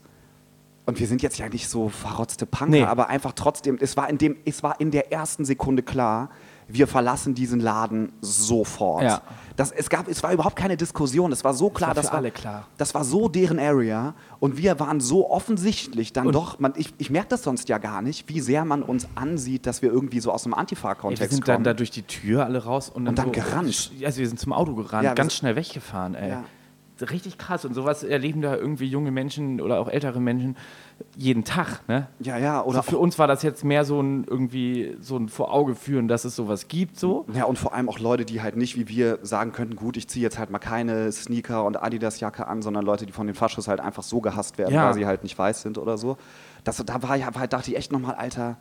[0.86, 2.84] Und wir sind jetzt ja nicht so verrotzte Punker, Nee.
[2.84, 6.30] aber einfach trotzdem, es war, in dem, es war in der ersten Sekunde klar,
[6.68, 9.04] wir verlassen diesen Laden sofort.
[9.04, 9.22] Ja.
[9.56, 12.16] Das, es, gab, es war überhaupt keine Diskussion, es war so klar, war das war
[12.16, 12.68] alle klar.
[12.78, 16.94] Das war so deren Area und wir waren so offensichtlich dann Und- doch, man, ich,
[16.98, 20.20] ich merke das sonst ja gar nicht, wie sehr man uns ansieht, dass wir irgendwie
[20.20, 21.56] so aus dem Ey, wir Antifa-Kontext sind kommen.
[21.58, 23.92] dann da durch die Tür alle raus und dann, Und dann so, gerannt.
[24.04, 26.30] Also wir sind zum Auto gerannt, Ja, wir ganz schnell weggefahren, ey.
[26.30, 26.44] Ja.
[27.02, 27.66] Richtig krass.
[27.66, 30.56] Und sowas erleben da irgendwie junge Menschen oder auch ältere Menschen
[31.18, 32.08] jeden Tag, ne?
[32.20, 35.28] Ja, ja, Oder also für uns war das jetzt mehr so ein irgendwie so ein
[35.28, 37.26] vor Auge führen, dass es sowas gibt, so.
[37.34, 40.08] Ja, und vor allem auch Leute, die halt nicht wie wir sagen könnten, gut, ich
[40.08, 43.68] ziehe jetzt halt mal keine Sneaker und Adidas-Jacke an, sondern Leute, die von den Faschos
[43.68, 44.86] halt einfach so gehasst werden, Ja.
[44.86, 46.18] weil sie halt nicht weiß sind oder so.
[46.64, 48.58] Das, da war ich, war, dachte ich echt nochmal, Alter,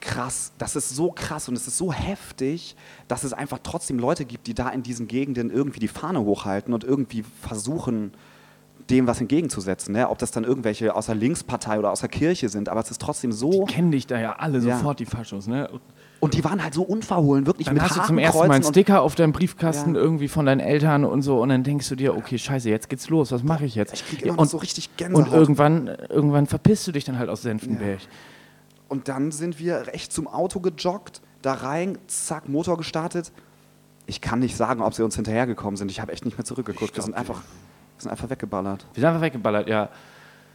[0.00, 2.76] krass, das ist so krass und es ist so heftig,
[3.08, 6.72] dass es einfach trotzdem Leute gibt, die da in diesen Gegenden irgendwie die Fahne hochhalten
[6.74, 8.12] und irgendwie versuchen,
[8.88, 9.92] dem was entgegenzusetzen.
[9.92, 10.08] Ne?
[10.08, 13.00] Ob das dann irgendwelche aus der Linkspartei oder aus der Kirche sind, aber es ist
[13.00, 13.64] trotzdem so.
[13.66, 14.76] Kennen dich da ja alle Ja.
[14.78, 15.68] sofort, die Faschos, ne?
[16.18, 18.64] Und die waren halt so unverhohlen, wirklich Dann mit hast du zum ersten Mal einen
[18.64, 20.00] Sticker auf deinem Briefkasten Ja.
[20.02, 23.08] irgendwie von deinen Eltern und so und dann denkst du dir, okay, scheiße, jetzt geht's
[23.08, 23.94] los, was mache ich jetzt?
[23.94, 25.28] Ich krieg Ja, immer noch und, so richtig Gänsehaut.
[25.28, 28.00] und irgendwann, irgendwann verpisst du dich dann halt aus Senftenberg.
[28.90, 33.30] Und dann sind wir echt zum Auto gejoggt, da rein, zack, Motor gestartet.
[34.06, 35.92] Ich kann nicht sagen, ob sie uns hinterhergekommen sind.
[35.92, 36.96] Ich habe echt nicht mehr zurückgeguckt.
[36.96, 38.84] Wir sind einfach, wir sind einfach weggeballert.
[38.92, 39.90] Wir sind einfach weggeballert, ja.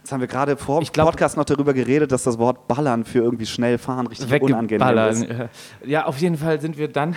[0.02, 3.20] Jetzt haben wir gerade vor dem Podcast noch darüber geredet, dass das Wort Ballern für
[3.20, 5.26] irgendwie schnell fahren richtig unangenehm ist.
[5.86, 7.16] Ja, auf jeden Fall sind wir dann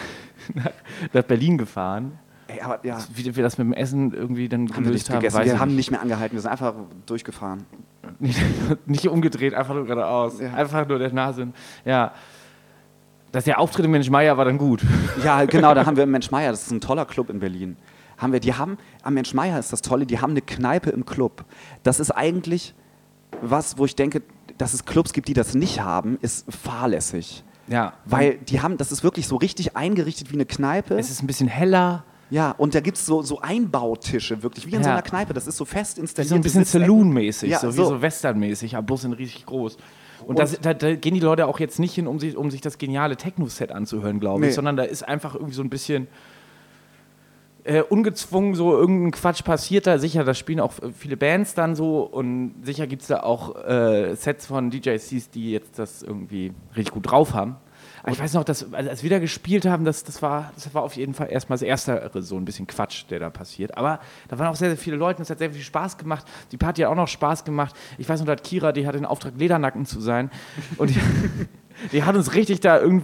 [1.14, 2.18] nach Berlin gefahren.
[2.50, 5.10] Ey, aber ja, Wie wir das mit dem Essen irgendwie dann haben wir gelöst nicht
[5.12, 5.46] haben, gegessen.
[5.46, 5.78] Wir haben nicht.
[5.78, 6.36] nicht mehr angehalten.
[6.36, 6.74] Wir sind einfach
[7.06, 7.66] durchgefahren.
[8.20, 8.42] Nicht,
[8.86, 10.42] nicht umgedreht, einfach nur geradeaus.
[10.42, 10.54] Ja.
[10.54, 11.50] Einfach nur der Nase.
[11.86, 12.12] Ja.
[13.32, 14.84] Das der Auftritt im Mensch Meier war dann gut.
[15.24, 17.78] Ja, genau, da haben wir im Mensch Meier, das ist ein toller Club in Berlin.
[18.18, 21.06] Haben wir, die haben, am Mensch Meier ist das Tolle, die haben eine Kneipe im
[21.06, 21.46] Club.
[21.84, 22.74] Das ist eigentlich
[23.42, 24.22] was, wo ich denke,
[24.58, 27.44] dass es Clubs gibt, die das nicht haben, ist fahrlässig.
[27.68, 27.94] Ja.
[28.06, 30.98] Weil die haben, das ist wirklich so richtig eingerichtet wie eine Kneipe.
[30.98, 34.76] es ist ein bisschen heller, ja, und da gibt es so, so Einbautische, wirklich wie
[34.76, 34.94] in so Ja.
[34.96, 35.34] einer Kneipe.
[35.34, 36.30] Das ist so fest installiert.
[36.30, 37.86] so ein bisschen Saloon-mäßig, Ja, so wie so.
[37.86, 39.78] so Western-mäßig, aber bloß in riesig groß.
[40.28, 42.62] Und, das, da, da gehen die Leute auch jetzt nicht hin, um sich, um sich
[42.62, 44.50] das geniale Techno-Set anzuhören, glaube Nee.
[44.50, 46.08] ich, sondern da ist einfach irgendwie so ein bisschen
[47.64, 49.98] äh, ungezwungen so irgendein Quatsch passiert da.
[50.00, 54.16] Sicher, da spielen auch viele Bands dann so und sicher gibt es da auch äh,
[54.16, 57.58] Sets von DJs, die jetzt das irgendwie richtig gut drauf haben.
[58.12, 60.96] Ich weiß noch, dass, als wir da gespielt haben, das, das, war, das war auf
[60.96, 63.78] jeden Fall erstmal das erste so ein bisschen Quatsch, der da passiert.
[63.78, 66.26] Aber da waren auch sehr, sehr viele Leute und es hat sehr viel Spaß gemacht.
[66.52, 67.76] Die Party hat auch noch Spaß gemacht.
[67.98, 70.30] Ich weiß noch, da hat Kira, die hat den Auftrag, Ledernacken zu sein.
[70.78, 71.00] Und die,
[71.92, 73.04] die hat uns richtig da irgend,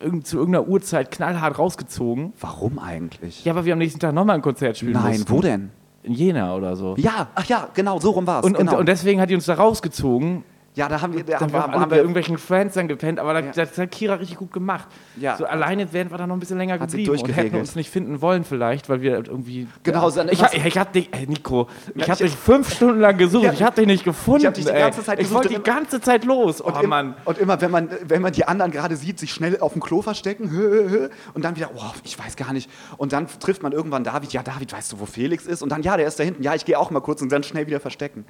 [0.00, 2.32] irgend, zu irgendeiner Uhrzeit knallhart rausgezogen.
[2.40, 3.44] Warum eigentlich?
[3.44, 5.30] Ja, aber wir am nächsten Tag nochmal ein Konzert spielen Nein, mussten.
[5.30, 5.70] wo denn?
[6.02, 6.94] In Jena oder so.
[6.98, 8.46] Ja, ach ja, genau, so rum war es.
[8.46, 8.72] Und, genau.
[8.72, 10.44] und, und deswegen hat die uns da rausgezogen.
[10.76, 13.40] Ja, da haben wir, da haben, haben, haben, wir irgendwelchen Fans dann gepennt, aber da,
[13.40, 13.52] Ja.
[13.52, 14.86] das hat Kira richtig gut gemacht.
[15.16, 15.36] Ja.
[15.36, 17.90] So alleine wären wir da noch ein bisschen länger Hat geblieben und hätten uns nicht
[17.90, 19.66] finden wollen vielleicht, weil wir halt irgendwie...
[19.82, 20.24] Genau, ja.
[20.26, 23.16] ich, ich, ich hab dich, ey Nico, ich Ja, hab ich- dich fünf Stunden lang
[23.16, 25.48] gesucht, ich hab dich nicht gefunden, Ich hab dich die ganze Zeit Ich gesucht wollte
[25.58, 27.14] die ganze Zeit los, oh Und, im, Mann.
[27.24, 30.02] und immer, wenn man, wenn man die anderen gerade sieht, sich schnell auf dem Klo
[30.02, 32.70] verstecken und dann wieder, oh, ich weiß gar nicht.
[32.98, 35.62] Und dann trifft man irgendwann David, ja, David, weißt du, wo Felix ist?
[35.62, 37.42] Und dann, ja, der ist da hinten, ja, ich gehe auch mal kurz und dann
[37.44, 38.26] schnell wieder verstecken.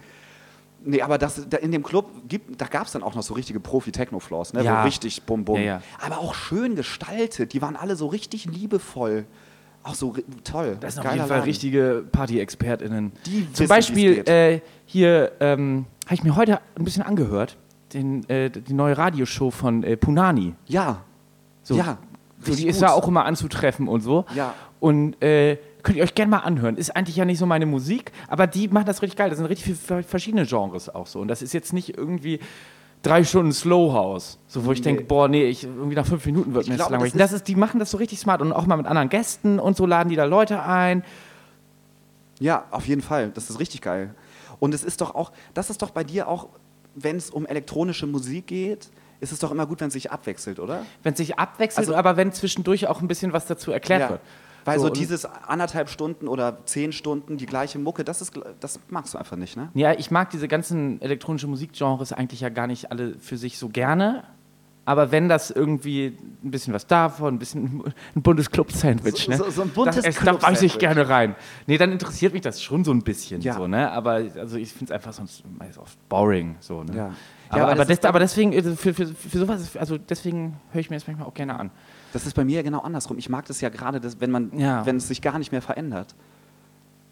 [0.88, 3.34] Nee, aber das, da in dem Club, gibt, da gab es dann auch noch so
[3.34, 4.62] richtige Profi-Techno-Floors, ne?
[4.62, 4.80] Ja.
[4.80, 5.56] wo richtig bum bum.
[5.56, 5.82] Ja, ja.
[6.00, 9.26] Aber auch schön gestaltet, die waren alle so richtig liebevoll.
[9.82, 10.14] Auch so
[10.44, 10.76] toll.
[10.80, 11.44] Das sind auf jeden Fall Laden.
[11.44, 13.12] richtige Party-ExpertInnen.
[13.24, 17.56] Die wissen, Zum Beispiel äh, hier ähm, habe ich mir heute ein bisschen angehört,
[17.92, 20.54] den, äh, die neue Radioshow von äh, Punani.
[20.66, 21.02] Ja.
[21.62, 21.98] So, ja.
[22.40, 24.24] So, die ist da auch immer anzutreffen und so.
[24.34, 24.54] Ja.
[24.80, 26.76] Und äh, könnt ihr euch gerne mal anhören.
[26.76, 29.30] Ist eigentlich ja nicht so meine Musik, aber die machen das richtig geil.
[29.30, 31.20] Das sind richtig viele verschiedene Genres auch so.
[31.20, 32.40] Und das ist jetzt nicht irgendwie
[33.02, 36.54] drei Stunden Slow House, so wo ich denke, boah, nee, ich, irgendwie nach fünf Minuten
[36.54, 37.12] wird Ich mir jetzt glaube, langweilig.
[37.12, 39.58] das Das ist, die machen das so richtig smart und auch mal mit anderen Gästen
[39.60, 41.04] und so laden die da Leute ein.
[42.40, 43.30] Ja, auf jeden Fall.
[43.30, 44.14] Das ist richtig geil.
[44.58, 46.48] Und es ist doch auch, das ist doch bei dir auch,
[46.94, 48.88] wenn es um elektronische Musik geht,
[49.20, 50.84] ist es doch immer gut, wenn es sich abwechselt, oder?
[51.02, 54.20] Wenn es sich abwechselt, Also- aber wenn zwischendurch auch ein bisschen was dazu erklärt wird.
[54.66, 58.78] Weil so, und- dieses anderthalb Stunden oder zehn Stunden die gleiche Mucke, das, ist, das
[58.90, 59.70] magst du einfach nicht, ne?
[59.74, 63.68] Ja, ich mag diese ganzen elektronischen Musikgenres eigentlich ja gar nicht alle für sich so
[63.68, 64.24] gerne.
[64.88, 67.82] Aber wenn das irgendwie ein bisschen was davon, ein bisschen
[68.14, 69.36] ein buntes Club-Sandwich, So- ne?
[69.36, 71.34] so- so ein buntes das, Da beiße ich gerne rein.
[71.66, 73.54] Nee, dann interessiert mich das schon so ein bisschen, Ja.
[73.54, 73.90] so, ne?
[73.90, 75.42] Aber also ich finde es einfach sonst
[75.80, 76.96] oft boring, so, ne?
[76.96, 77.04] Ja.
[77.48, 80.56] Aber, Ja, aber aber, das dann- aber deswegen, also für, für, für sowas, also deswegen
[80.72, 81.70] höre ich mir das manchmal auch gerne an.
[82.16, 83.18] Das ist bei mir genau andersrum.
[83.18, 84.84] Ich mag das ja gerade, dass, wenn, man, Ja.
[84.86, 86.14] wenn es sich gar nicht mehr verändert.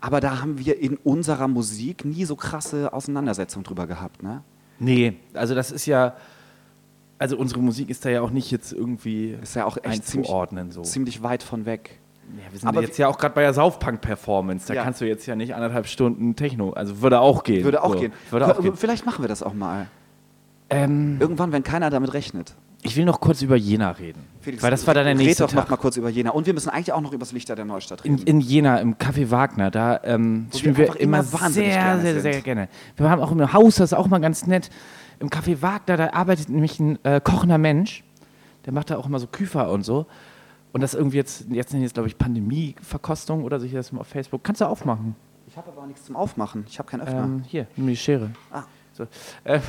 [0.00, 4.22] Aber da haben wir in unserer Musik nie so krasse Auseinandersetzungen drüber gehabt.
[4.22, 4.42] Ne?
[4.78, 6.14] Nee, also das ist ja,
[7.18, 10.28] also unsere Musik ist da ja auch nicht jetzt irgendwie Ist ja auch echt ziemlich,
[10.28, 10.82] einzuordnen, so.
[10.82, 11.98] ziemlich weit von weg.
[12.36, 14.66] Ja, wir sind Aber jetzt ja auch gerade bei der Saufpunk-Performance.
[14.68, 14.82] Da Ja.
[14.82, 16.70] kannst du jetzt ja nicht anderthalb Stunden Techno.
[16.72, 17.64] Also würde auch gehen.
[17.64, 18.00] Würde auch so.
[18.00, 18.12] gehen.
[18.30, 18.76] Würde auch gehen.
[18.76, 19.86] Vielleicht machen wir das auch mal.
[20.70, 22.54] Ähm, Irgendwann, wenn keiner damit rechnet.
[22.84, 24.22] Ich will noch kurz über Jena reden.
[24.40, 26.30] Felix, weil das war dann der red nächste doch noch mal kurz über Jena.
[26.30, 28.26] Und wir müssen eigentlich auch noch über das Lichter der Neustadt In, reden.
[28.26, 32.20] in Jena, im Café Wagner, da ähm, spielen wir immer, sehr, sehr, sind.
[32.20, 32.68] sehr gerne.
[32.96, 34.68] Wir haben auch im Haus, das ist auch mal ganz nett.
[35.18, 38.04] Im Café Wagner, da arbeitet nämlich ein äh, kochender Mensch.
[38.66, 40.06] Der macht da auch immer so Küfer und so.
[40.72, 44.00] Und das irgendwie jetzt, jetzt nennen jetzt, glaube ich, Pandemie-Verkostung oder so hier das mal
[44.00, 44.44] auf Facebook.
[44.44, 45.16] Kannst du aufmachen?
[45.46, 46.64] Ich habe aber auch nichts zum Aufmachen.
[46.68, 47.24] Ich habe keinen Öffner.
[47.24, 48.30] Ähm, hier, nimm die Schere.
[48.50, 48.64] Ah.
[48.92, 49.06] So.
[49.44, 49.60] Ähm,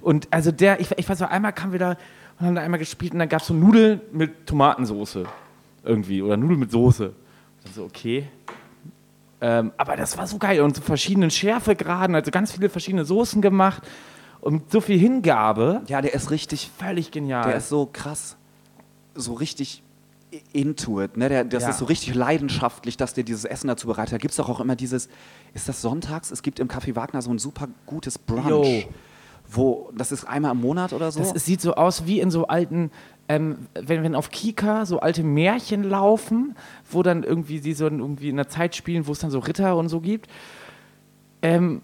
[0.00, 1.96] und also der, ich, ich weiß noch, einmal kamen wir da
[2.38, 5.24] und haben da einmal gespielt und dann gab es so Nudeln mit Tomatensoße
[5.84, 7.12] irgendwie oder Nudeln mit Soße.
[7.64, 8.26] Und so, okay.
[9.40, 13.42] Ähm, aber das war so geil und so verschiedenen Schärfegraden, also ganz viele verschiedene Soßen
[13.42, 13.82] gemacht
[14.40, 15.82] und so viel Hingabe.
[15.86, 17.44] Ja, der ist richtig, Völlig genial.
[17.44, 18.36] der ist so krass,
[19.14, 19.82] so richtig
[20.52, 21.16] into it.
[21.16, 21.28] Ne?
[21.28, 21.68] Der, das Ja.
[21.70, 24.14] ist so richtig leidenschaftlich, dass der dieses Essen dazu bereitet.
[24.14, 25.08] Da gibt es doch auch immer dieses,
[25.52, 26.30] ist das sonntags?
[26.32, 28.48] Es gibt im Café Wagner so ein super gutes Brunch.
[28.48, 28.82] Jo.
[29.46, 31.20] Wo, das ist einmal im Monat oder so?
[31.20, 32.90] Das sieht so aus wie in so alten,
[33.28, 36.56] ähm, wenn, wenn auf Kika so alte Märchen laufen,
[36.90, 39.76] wo dann irgendwie die so irgendwie in einer Zeit spielen, wo es dann so Ritter
[39.76, 40.28] und so gibt.
[41.42, 41.82] Ähm,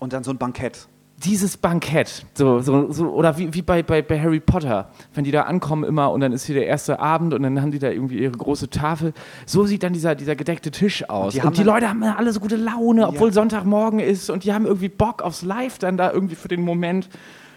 [0.00, 0.88] Und dann so ein Bankett.
[1.24, 5.32] Dieses Bankett, so, so, so, oder wie, wie bei, bei, bei Harry Potter, wenn die
[5.32, 7.90] da ankommen immer und dann ist hier der erste Abend und dann haben die da
[7.90, 9.12] irgendwie ihre große Tafel.
[9.44, 11.34] So sieht dann dieser, dieser gedeckte Tisch aus.
[11.34, 13.34] die Und die, Leute haben alle so gute Laune, obwohl Ja.
[13.34, 17.08] Sonntagmorgen ist und die haben irgendwie Bock aufs Live dann da irgendwie für den Moment.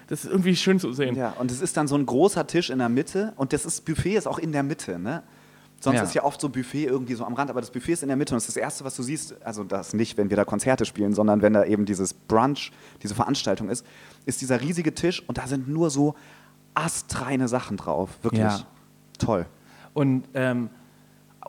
[0.07, 1.15] Das ist irgendwie schön zu sehen.
[1.15, 3.85] Ja, und es ist dann so ein großer Tisch in der Mitte und das ist,
[3.85, 5.21] Buffet ist auch in der Mitte, ne?
[5.83, 6.03] Sonst Ja.
[6.03, 8.15] ist ja oft so Buffet irgendwie so am Rand, aber das Buffet ist in der
[8.15, 10.45] Mitte und das ist das Erste, was du siehst, also das nicht, wenn wir da
[10.45, 12.71] Konzerte spielen, sondern wenn da eben dieses Brunch,
[13.01, 13.85] diese Veranstaltung ist,
[14.25, 16.13] ist dieser riesige Tisch und da sind nur so
[16.75, 18.11] astreine Sachen drauf.
[18.21, 18.59] Wirklich Ja.
[19.17, 19.45] toll.
[19.93, 20.69] Und, ähm,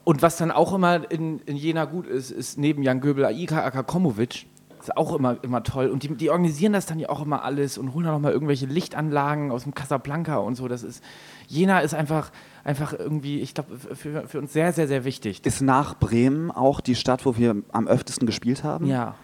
[0.04, 3.62] und was dann auch immer in, in Jena gut ist, ist neben Jan Göbel Aika
[3.62, 4.46] Akakomovic.
[4.80, 5.90] Ist auch immer, immer toll.
[5.90, 8.32] Und die, die organisieren das dann ja auch immer alles und holen dann noch mal
[8.32, 10.66] irgendwelche Lichtanlagen aus dem Casablanca und so.
[10.66, 11.04] Das ist,
[11.46, 12.32] Jena ist einfach,
[12.64, 15.44] einfach irgendwie, ich glaube, für, für uns sehr, sehr, sehr wichtig.
[15.44, 18.86] Ist nach Bremen auch die Stadt, wo wir am öftesten gespielt haben.
[18.86, 19.16] Ja.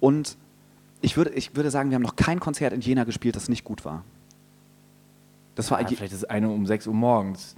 [0.00, 0.36] Und
[1.00, 3.64] ich würde, ich würde sagen, wir haben noch kein Konzert in Jena gespielt, das nicht
[3.64, 4.04] gut war.
[5.54, 7.54] Das war ja vielleicht ist es eine um 6 Uhr morgens.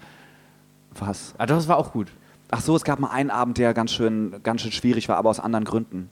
[0.99, 1.35] Was?
[1.39, 2.11] Ah, doch, das war auch gut.
[2.51, 5.31] Ach so, es gab mal einen Abend, der ganz schön, ganz schön schwierig war, aber
[5.31, 6.09] aus anderen Gründen.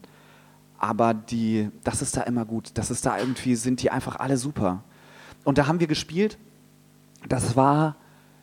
[0.79, 2.73] Aber die, das ist da immer gut.
[2.75, 4.83] Das ist da irgendwie, sind die einfach alle super.
[5.45, 6.39] Und da haben wir gespielt,
[7.29, 7.97] das war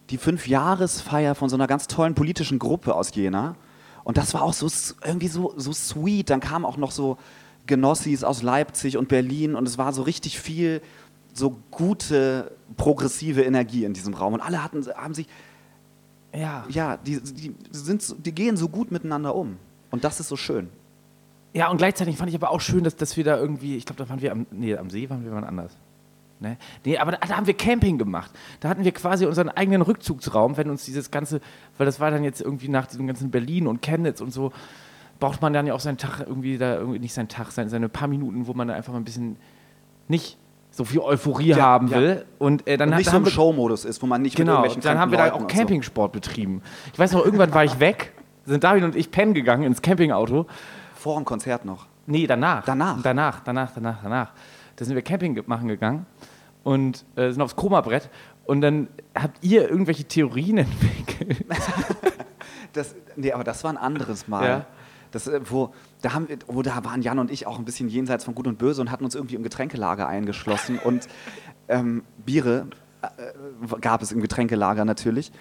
[0.10, 3.56] die Fünfjahresfeier von so einer ganz tollen politischen Gruppe aus Jena.
[4.04, 4.68] Und das war auch so
[5.06, 6.30] irgendwie so, so sweet.
[6.30, 7.18] Dann kamen auch noch so
[7.68, 10.82] Genossis aus Leipzig und Berlin und es war so richtig viel
[11.34, 14.34] so gute, progressive Energie in diesem Raum.
[14.34, 15.28] Und alle hatten, haben sich,
[16.34, 16.66] Ja.
[16.70, 19.58] ja, die, die, sind, die gehen so gut miteinander um.
[19.92, 20.70] Und das ist so schön.
[21.54, 24.04] Ja, und gleichzeitig fand ich aber auch schön, dass, dass wir da irgendwie, ich glaube,
[24.04, 25.72] da waren wir am, nee, am See waren wir wann anders.
[26.42, 26.58] Ne?
[26.84, 28.32] Nee, aber da, da haben wir Camping gemacht.
[28.60, 31.40] Da hatten wir quasi unseren eigenen Rückzugsraum, wenn uns dieses ganze,
[31.78, 34.52] weil das war dann jetzt irgendwie nach diesem ganzen Berlin und Chemnitz und so,
[35.20, 37.90] braucht man dann ja auch seinen Tag irgendwie da, irgendwie nicht seinen Tag, seine, seine
[37.90, 39.38] paar Minuten, wo man da einfach mal ein bisschen
[40.08, 40.38] nicht
[40.72, 41.98] so viel Euphorie Ja, haben ja.
[42.00, 42.26] will.
[42.40, 44.24] Und äh, dann Und hat- nicht da so haben im wir- Showmodus ist, wo man
[44.24, 45.58] nicht mit Genau, irgendwelchen dann haben wir da auch und so.
[45.58, 46.64] Campingsport betrieben.
[46.92, 48.14] Ich weiß noch, irgendwann war ich weg,
[48.46, 50.48] sind David und ich pennen gegangen ins Campingauto.
[50.96, 51.86] Vor dem Konzert noch.
[52.08, 52.66] Nee, danach.
[52.66, 53.00] Danach?
[53.04, 54.32] Danach, danach, danach, danach.
[54.76, 56.08] Da sind wir Camping machen gegangen
[56.64, 58.10] und äh, sind aufs Koma-Brett.
[58.46, 61.46] Und dann habt ihr irgendwelche Theorien entwickelt.
[62.74, 64.48] Das, nee, aber das war ein anderes Mal.
[64.48, 64.66] Ja.
[65.12, 68.24] Das, äh, wo, da haben wo da waren Jan und ich auch ein bisschen jenseits
[68.24, 71.08] von Gut und Böse und hatten uns irgendwie im Getränkelager eingeschlossen und
[71.68, 72.68] ähm, Biere
[73.02, 75.32] äh, gab es im Getränkelager natürlich.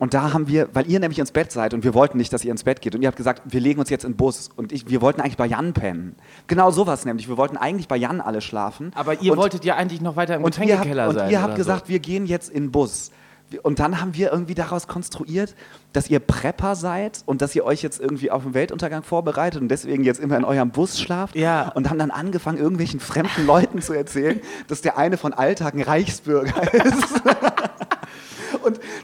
[0.00, 2.42] Und da haben wir, weil ihr nämlich ins Bett seid und wir wollten nicht, dass
[2.42, 4.48] ihr ins Bett geht und ihr habt gesagt, wir legen uns jetzt in den Bus
[4.56, 6.16] und ich, wir wollten eigentlich bei Jan pennen.
[6.46, 7.28] Genau sowas nämlich.
[7.28, 8.92] Wir wollten eigentlich bei Jan alle schlafen.
[8.94, 11.30] Aber ihr und, wolltet ja eigentlich noch weiter im und Getränkekeller und sein.
[11.30, 13.10] ihr habt gesagt, wir gehen jetzt in den Bus.
[13.62, 15.54] Und dann haben wir irgendwie daraus konstruiert,
[15.92, 19.68] dass ihr Prepper seid und dass ihr euch jetzt irgendwie auf den Weltuntergang vorbereitet und
[19.68, 21.36] deswegen jetzt immer in eurem Bus schlaft.
[21.36, 21.68] Ja.
[21.74, 25.82] Und haben dann angefangen, irgendwelchen fremden Leuten zu erzählen, dass der eine von Alltag ein
[25.82, 27.22] Reichsbürger ist.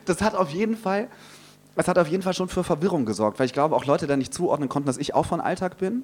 [0.09, 1.09] Das hat auf jeden Fall,
[1.75, 4.17] das hat auf jeden Fall schon für Verwirrung gesorgt, weil ich glaube, auch Leute da
[4.17, 6.03] nicht zuordnen konnten, dass ich auch von Alltag bin.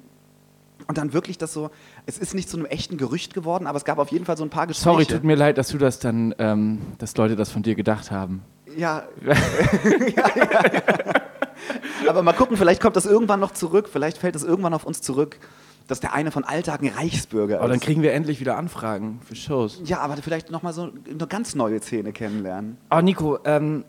[0.87, 1.69] Und dann wirklich das so,
[2.05, 4.43] es ist nicht zu einem echten Gerücht geworden, aber es gab auf jeden Fall so
[4.43, 4.83] ein paar Gespräche.
[4.83, 8.11] Sorry, tut mir leid, dass du das dann, ähm, dass Leute das von dir gedacht
[8.11, 8.43] haben.
[8.75, 9.03] Ja.
[9.23, 12.09] ja, ja.
[12.09, 15.01] Aber mal gucken, vielleicht kommt das irgendwann noch zurück, vielleicht fällt es irgendwann auf uns
[15.01, 15.39] zurück,
[15.87, 17.83] dass der eine von Alltag ein Reichsbürger Aber dann ist.
[17.83, 19.81] kriegen wir endlich wieder Anfragen für Shows.
[19.85, 22.77] Ja, aber vielleicht nochmal so eine ganz neue Szene kennenlernen.
[22.89, 23.85] Aber Nico, ähm,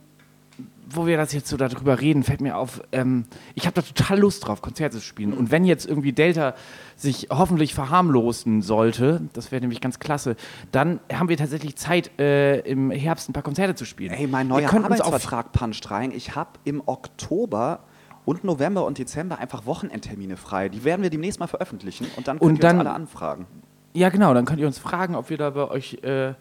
[0.89, 3.25] wo wir das jetzt so darüber reden, fällt mir auf, ähm,
[3.55, 5.33] ich habe da total Lust drauf, Konzerte zu spielen.
[5.33, 6.55] Und wenn jetzt irgendwie Delta
[6.97, 10.37] sich hoffentlich verharmlosen sollte, das wäre nämlich ganz klasse,
[10.73, 14.13] dann haben wir tatsächlich Zeit, äh, im Herbst ein paar Konzerte zu spielen.
[14.13, 16.13] Ey, mein neuer Arbeitsvertrag puncht rein.
[16.13, 17.81] Ich habe im Oktober
[18.25, 20.69] und November und Dezember einfach Wochenendtermine frei.
[20.69, 23.47] Die werden wir demnächst mal veröffentlichen und dann könnt Und ihr dann- uns alle anfragen.
[23.95, 26.35] Ja, genau, dann könnt ihr uns fragen, ob wir da bei euch äh,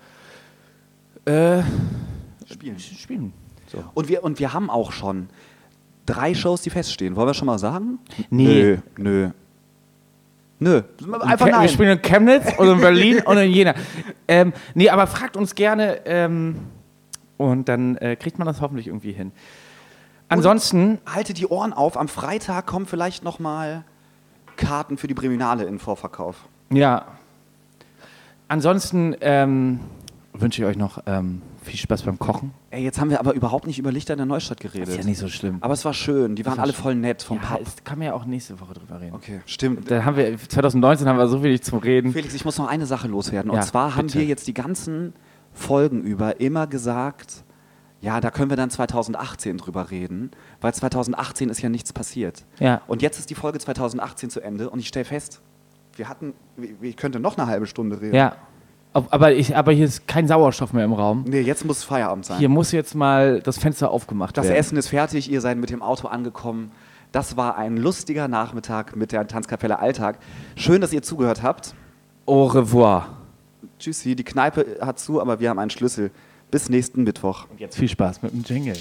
[1.25, 1.63] äh,
[2.51, 2.79] Spielen.
[2.79, 3.33] spielen.
[3.73, 3.83] So.
[3.93, 5.27] Und wir, und wir haben auch schon
[6.05, 7.15] drei Shows, die feststehen.
[7.15, 7.99] Wollen wir schon mal sagen?
[8.29, 8.77] Nee.
[8.97, 9.29] Nö.
[10.59, 10.81] Nö.
[11.21, 11.61] Einfach Ke- nein.
[11.63, 13.73] Wir spielen in Chemnitz und in Berlin und in Jena.
[14.27, 16.57] Ähm, nee, aber fragt uns gerne ähm,
[17.37, 19.31] und dann äh, kriegt man das hoffentlich irgendwie hin.
[20.29, 21.97] Ansonsten, Haltet die Ohren auf.
[21.97, 23.83] Am Freitag kommen vielleicht noch mal
[24.55, 26.45] Karten für die Breminale in Vorverkauf.
[26.69, 27.05] ja.
[28.49, 29.79] Ansonsten ähm,
[30.33, 32.51] wünsche ich euch noch ähm, viel Spaß beim Kochen.
[32.69, 34.89] Ey, jetzt haben wir aber überhaupt nicht über Lichter in der Neustadt geredet.
[34.89, 35.57] Ist ja nicht so schlimm.
[35.61, 36.35] aber es war schön.
[36.35, 37.61] Die waren war alle voll nett vom ja, Pub.
[37.65, 39.15] es kann man ja auch nächste Woche drüber reden.
[39.15, 39.89] Okay, stimmt.
[39.89, 42.11] Da haben wir 2019 haben wir so wenig zum Reden.
[42.13, 43.49] Felix, ich muss noch eine Sache loswerden.
[43.51, 44.19] Und Ja, zwar haben bitte.
[44.19, 45.13] wir jetzt die ganzen
[45.53, 47.43] Folgen über immer gesagt,
[48.01, 52.45] ja, da können wir dann 2018 drüber reden, weil 2018 ist ja nichts passiert.
[52.59, 52.81] Ja.
[52.87, 55.41] Und jetzt ist die Folge 2018 zu Ende und ich stelle fest,
[55.95, 56.33] wir hatten,
[56.81, 58.15] ich könnte noch eine halbe Stunde reden.
[58.15, 58.35] Ja.
[58.93, 61.25] Aber, ich, aber hier ist kein Sauerstoff mehr im Raum.
[61.27, 62.37] Nee, jetzt muss Feierabend sein.
[62.37, 64.57] Hier muss jetzt mal das Fenster aufgemacht das werden.
[64.57, 66.71] Essen ist fertig, ihr seid mit dem Auto angekommen.
[67.11, 70.19] Das war ein lustiger Nachmittag mit der Tanzkapelle Alltag.
[70.55, 71.73] Schön, dass ihr zugehört habt.
[72.25, 73.09] Au revoir.
[73.79, 76.11] Tschüssi, die Kneipe hat zu, aber wir haben einen Schlüssel.
[76.51, 77.47] Bis nächsten Mittwoch.
[77.49, 78.77] Und jetzt viel Spaß mit dem Jingle.